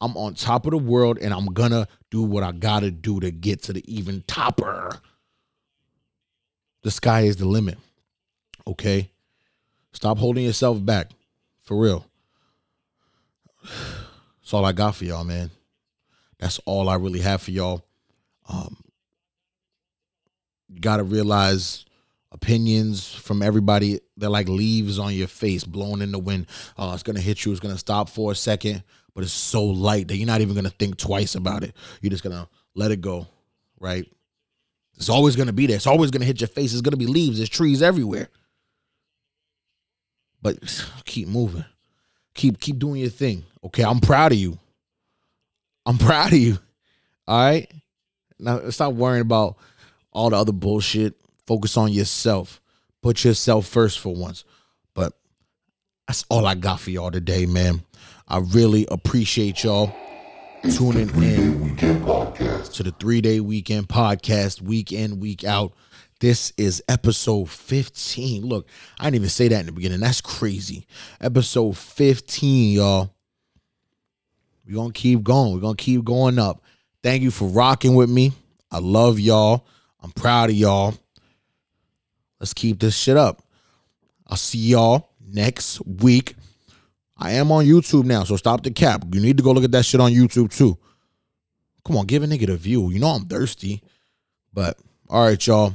I'm 0.00 0.16
on 0.16 0.34
top 0.34 0.66
of 0.66 0.70
the 0.70 0.78
world 0.78 1.18
and 1.20 1.32
I'm 1.32 1.46
gonna 1.46 1.88
do 2.10 2.22
what 2.22 2.42
I 2.42 2.52
gotta 2.52 2.90
do 2.90 3.18
to 3.20 3.30
get 3.30 3.62
to 3.64 3.72
the 3.72 3.82
even 3.92 4.22
topper. 4.26 5.00
The 6.82 6.90
sky 6.90 7.22
is 7.22 7.36
the 7.36 7.46
limit. 7.46 7.78
Okay? 8.66 9.10
Stop 9.92 10.18
holding 10.18 10.44
yourself 10.44 10.84
back. 10.84 11.10
For 11.66 11.76
real. 11.76 12.06
That's 13.62 14.54
all 14.54 14.64
I 14.64 14.72
got 14.72 14.94
for 14.94 15.04
y'all, 15.04 15.24
man. 15.24 15.50
That's 16.38 16.60
all 16.64 16.88
I 16.88 16.94
really 16.94 17.20
have 17.20 17.42
for 17.42 17.50
y'all. 17.50 17.84
Um, 18.48 18.76
you 20.68 20.80
gotta 20.80 21.02
realize 21.02 21.84
opinions 22.30 23.12
from 23.12 23.42
everybody 23.42 24.00
they're 24.16 24.28
like 24.28 24.48
leaves 24.48 24.98
on 24.98 25.14
your 25.14 25.26
face 25.26 25.64
blowing 25.64 26.02
in 26.02 26.12
the 26.12 26.18
wind. 26.18 26.46
Uh, 26.76 26.92
it's 26.94 27.02
gonna 27.02 27.20
hit 27.20 27.44
you 27.44 27.50
it's 27.50 27.60
gonna 27.60 27.78
stop 27.78 28.08
for 28.08 28.30
a 28.30 28.34
second 28.34 28.82
but 29.14 29.24
it's 29.24 29.32
so 29.32 29.64
light 29.64 30.08
that 30.08 30.16
you're 30.16 30.26
not 30.26 30.40
even 30.40 30.54
gonna 30.54 30.70
think 30.70 30.96
twice 30.96 31.34
about 31.34 31.64
it. 31.64 31.74
You're 32.00 32.10
just 32.10 32.22
gonna 32.22 32.48
let 32.74 32.92
it 32.92 33.00
go 33.00 33.26
right? 33.80 34.06
It's 34.96 35.08
always 35.08 35.34
gonna 35.34 35.52
be 35.52 35.66
there. 35.66 35.76
It's 35.76 35.86
always 35.86 36.10
gonna 36.10 36.24
hit 36.24 36.40
your 36.40 36.48
face. 36.48 36.72
It's 36.72 36.82
gonna 36.82 36.96
be 36.96 37.06
leaves. 37.06 37.38
There's 37.38 37.48
trees 37.48 37.82
everywhere 37.82 38.28
but 40.42 40.56
keep 41.04 41.28
moving 41.28 41.64
keep 42.34 42.60
keep 42.60 42.78
doing 42.78 43.00
your 43.00 43.10
thing 43.10 43.44
okay 43.64 43.82
i'm 43.84 44.00
proud 44.00 44.32
of 44.32 44.38
you 44.38 44.58
i'm 45.84 45.98
proud 45.98 46.32
of 46.32 46.38
you 46.38 46.58
all 47.26 47.38
right 47.38 47.70
now 48.38 48.68
stop 48.70 48.92
worrying 48.92 49.22
about 49.22 49.56
all 50.12 50.30
the 50.30 50.36
other 50.36 50.52
bullshit 50.52 51.14
Focus 51.46 51.76
on 51.76 51.92
yourself. 51.92 52.60
Put 53.02 53.24
yourself 53.24 53.66
first 53.66 54.00
for 54.00 54.14
once. 54.14 54.44
But 54.94 55.12
that's 56.08 56.24
all 56.28 56.46
I 56.46 56.54
got 56.56 56.80
for 56.80 56.90
y'all 56.90 57.12
today, 57.12 57.46
man. 57.46 57.84
I 58.26 58.38
really 58.38 58.86
appreciate 58.90 59.62
y'all 59.62 59.94
tuning 60.74 61.08
in 61.22 61.76
to 61.76 62.82
the 62.82 62.92
three 62.98 63.20
day 63.20 63.38
weekend 63.38 63.88
podcast, 63.88 64.60
week 64.60 64.92
in, 64.92 65.20
week 65.20 65.44
out. 65.44 65.72
This 66.18 66.52
is 66.56 66.82
episode 66.88 67.50
15. 67.50 68.46
Look, 68.46 68.68
I 68.98 69.04
didn't 69.04 69.16
even 69.16 69.28
say 69.28 69.48
that 69.48 69.60
in 69.60 69.66
the 69.66 69.72
beginning. 69.72 70.00
That's 70.00 70.22
crazy. 70.22 70.86
Episode 71.20 71.76
15, 71.76 72.72
y'all. 72.72 73.14
We're 74.66 74.76
going 74.76 74.92
to 74.92 74.98
keep 74.98 75.22
going. 75.22 75.52
We're 75.52 75.60
going 75.60 75.76
to 75.76 75.84
keep 75.84 76.04
going 76.04 76.38
up. 76.38 76.62
Thank 77.02 77.22
you 77.22 77.30
for 77.30 77.46
rocking 77.48 77.94
with 77.94 78.08
me. 78.08 78.32
I 78.70 78.78
love 78.78 79.20
y'all. 79.20 79.66
I'm 80.00 80.10
proud 80.10 80.48
of 80.48 80.56
y'all. 80.56 80.94
Let's 82.40 82.54
keep 82.54 82.80
this 82.80 82.96
shit 82.96 83.16
up. 83.16 83.42
I'll 84.26 84.36
see 84.38 84.58
y'all 84.58 85.10
next 85.20 85.84
week. 85.86 86.34
I 87.18 87.32
am 87.32 87.52
on 87.52 87.64
YouTube 87.64 88.04
now, 88.04 88.24
so 88.24 88.36
stop 88.36 88.62
the 88.62 88.70
cap. 88.70 89.04
You 89.12 89.20
need 89.20 89.36
to 89.36 89.42
go 89.42 89.52
look 89.52 89.64
at 89.64 89.72
that 89.72 89.84
shit 89.84 90.00
on 90.00 90.12
YouTube 90.12 90.54
too. 90.54 90.76
Come 91.84 91.96
on, 91.96 92.06
give 92.06 92.22
a 92.22 92.26
nigga 92.26 92.48
a 92.48 92.56
view. 92.56 92.90
You 92.90 92.98
know 92.98 93.08
I'm 93.08 93.26
thirsty. 93.26 93.82
But 94.52 94.78
all 95.08 95.24
right, 95.24 95.46
y'all. 95.46 95.74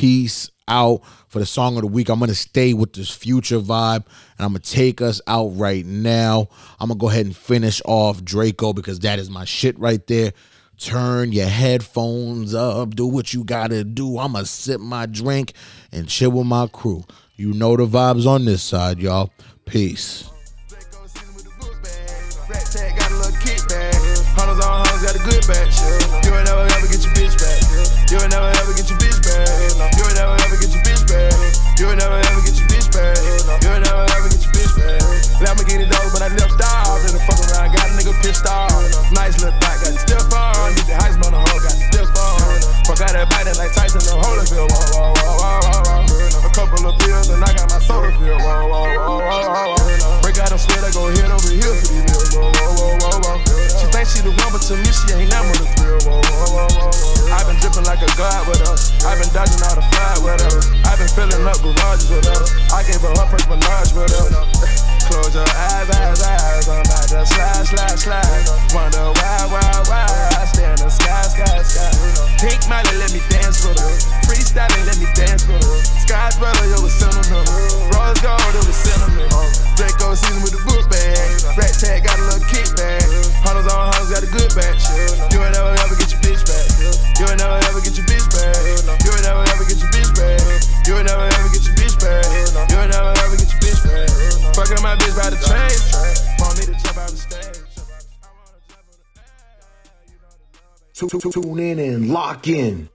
Peace 0.00 0.50
out 0.66 1.02
for 1.28 1.40
the 1.40 1.44
song 1.44 1.76
of 1.76 1.82
the 1.82 1.86
week. 1.86 2.08
I'm 2.08 2.20
gonna 2.20 2.34
stay 2.34 2.72
with 2.72 2.94
this 2.94 3.10
Future 3.10 3.58
vibe 3.58 4.06
and 4.38 4.46
I'm 4.46 4.52
gonna 4.52 4.60
take 4.60 5.02
us 5.02 5.20
out 5.26 5.48
right 5.56 5.84
now. 5.84 6.48
I'm 6.80 6.88
gonna 6.88 6.98
go 6.98 7.10
ahead 7.10 7.26
and 7.26 7.36
finish 7.36 7.82
off 7.84 8.24
Draco 8.24 8.72
because 8.72 9.00
that 9.00 9.18
is 9.18 9.28
my 9.28 9.44
shit 9.44 9.78
right 9.78 10.00
there. 10.06 10.32
Turn 10.78 11.32
your 11.32 11.48
headphones 11.48 12.54
up, 12.54 12.94
do 12.94 13.06
what 13.06 13.34
you 13.34 13.44
gotta 13.44 13.84
do. 13.84 14.16
I'ma 14.16 14.44
sip 14.44 14.80
my 14.80 15.04
drink 15.04 15.52
and 15.92 16.08
chill 16.08 16.30
with 16.30 16.46
my 16.46 16.66
crew. 16.68 17.04
You 17.36 17.52
know 17.52 17.76
the 17.76 17.84
vibes 17.86 18.26
on 18.26 18.46
this 18.46 18.62
side, 18.62 19.00
y'all. 19.00 19.30
Peace. 19.66 20.30
Got 25.02 25.16
a 25.16 25.18
good 25.18 25.46
batch. 25.46 25.99
You 26.30 26.38
ain't 26.38 26.46
never 26.46 26.62
ever 26.62 26.86
get 26.86 27.02
your 27.02 27.10
bitch 27.18 27.34
back. 27.42 27.58
You 28.06 28.22
ain't 28.22 28.30
never 28.30 28.54
ever 28.62 28.70
get 28.70 28.86
your 28.86 28.98
bitch 29.02 29.18
back. 29.18 29.50
You 29.98 30.06
ain't 30.06 30.14
never 30.14 30.30
ever 30.38 30.56
get 30.62 30.70
your 30.70 30.82
bitch 30.86 31.02
back. 31.10 31.34
You 31.74 31.90
ain't 31.90 31.98
never 31.98 32.22
ever 32.22 32.40
get 32.46 32.54
your 32.54 32.68
bitch 32.70 32.86
back. 32.94 33.18
You 33.18 33.70
ain't 33.74 33.82
never 33.82 34.06
ever 34.14 34.28
get 34.30 34.38
your 34.38 34.54
bitch 34.54 34.78
back. 34.78 35.10
It 35.70 35.90
though, 35.90 36.10
but 36.14 36.22
I 36.22 36.28
left 36.28 36.54
style. 36.54 37.02
Then 37.02 37.18
the 37.18 37.22
fuck 37.26 37.38
around, 37.50 37.74
got 37.74 37.90
a 37.90 37.98
nigga 37.98 38.14
pissed 38.22 38.46
off. 38.46 38.70
Nice 39.10 39.42
little 39.42 39.58
thought, 39.58 39.82
got 39.82 40.09
Tune 101.30 101.60
in 101.60 101.78
and 101.78 102.10
lock 102.10 102.48
in. 102.48 102.88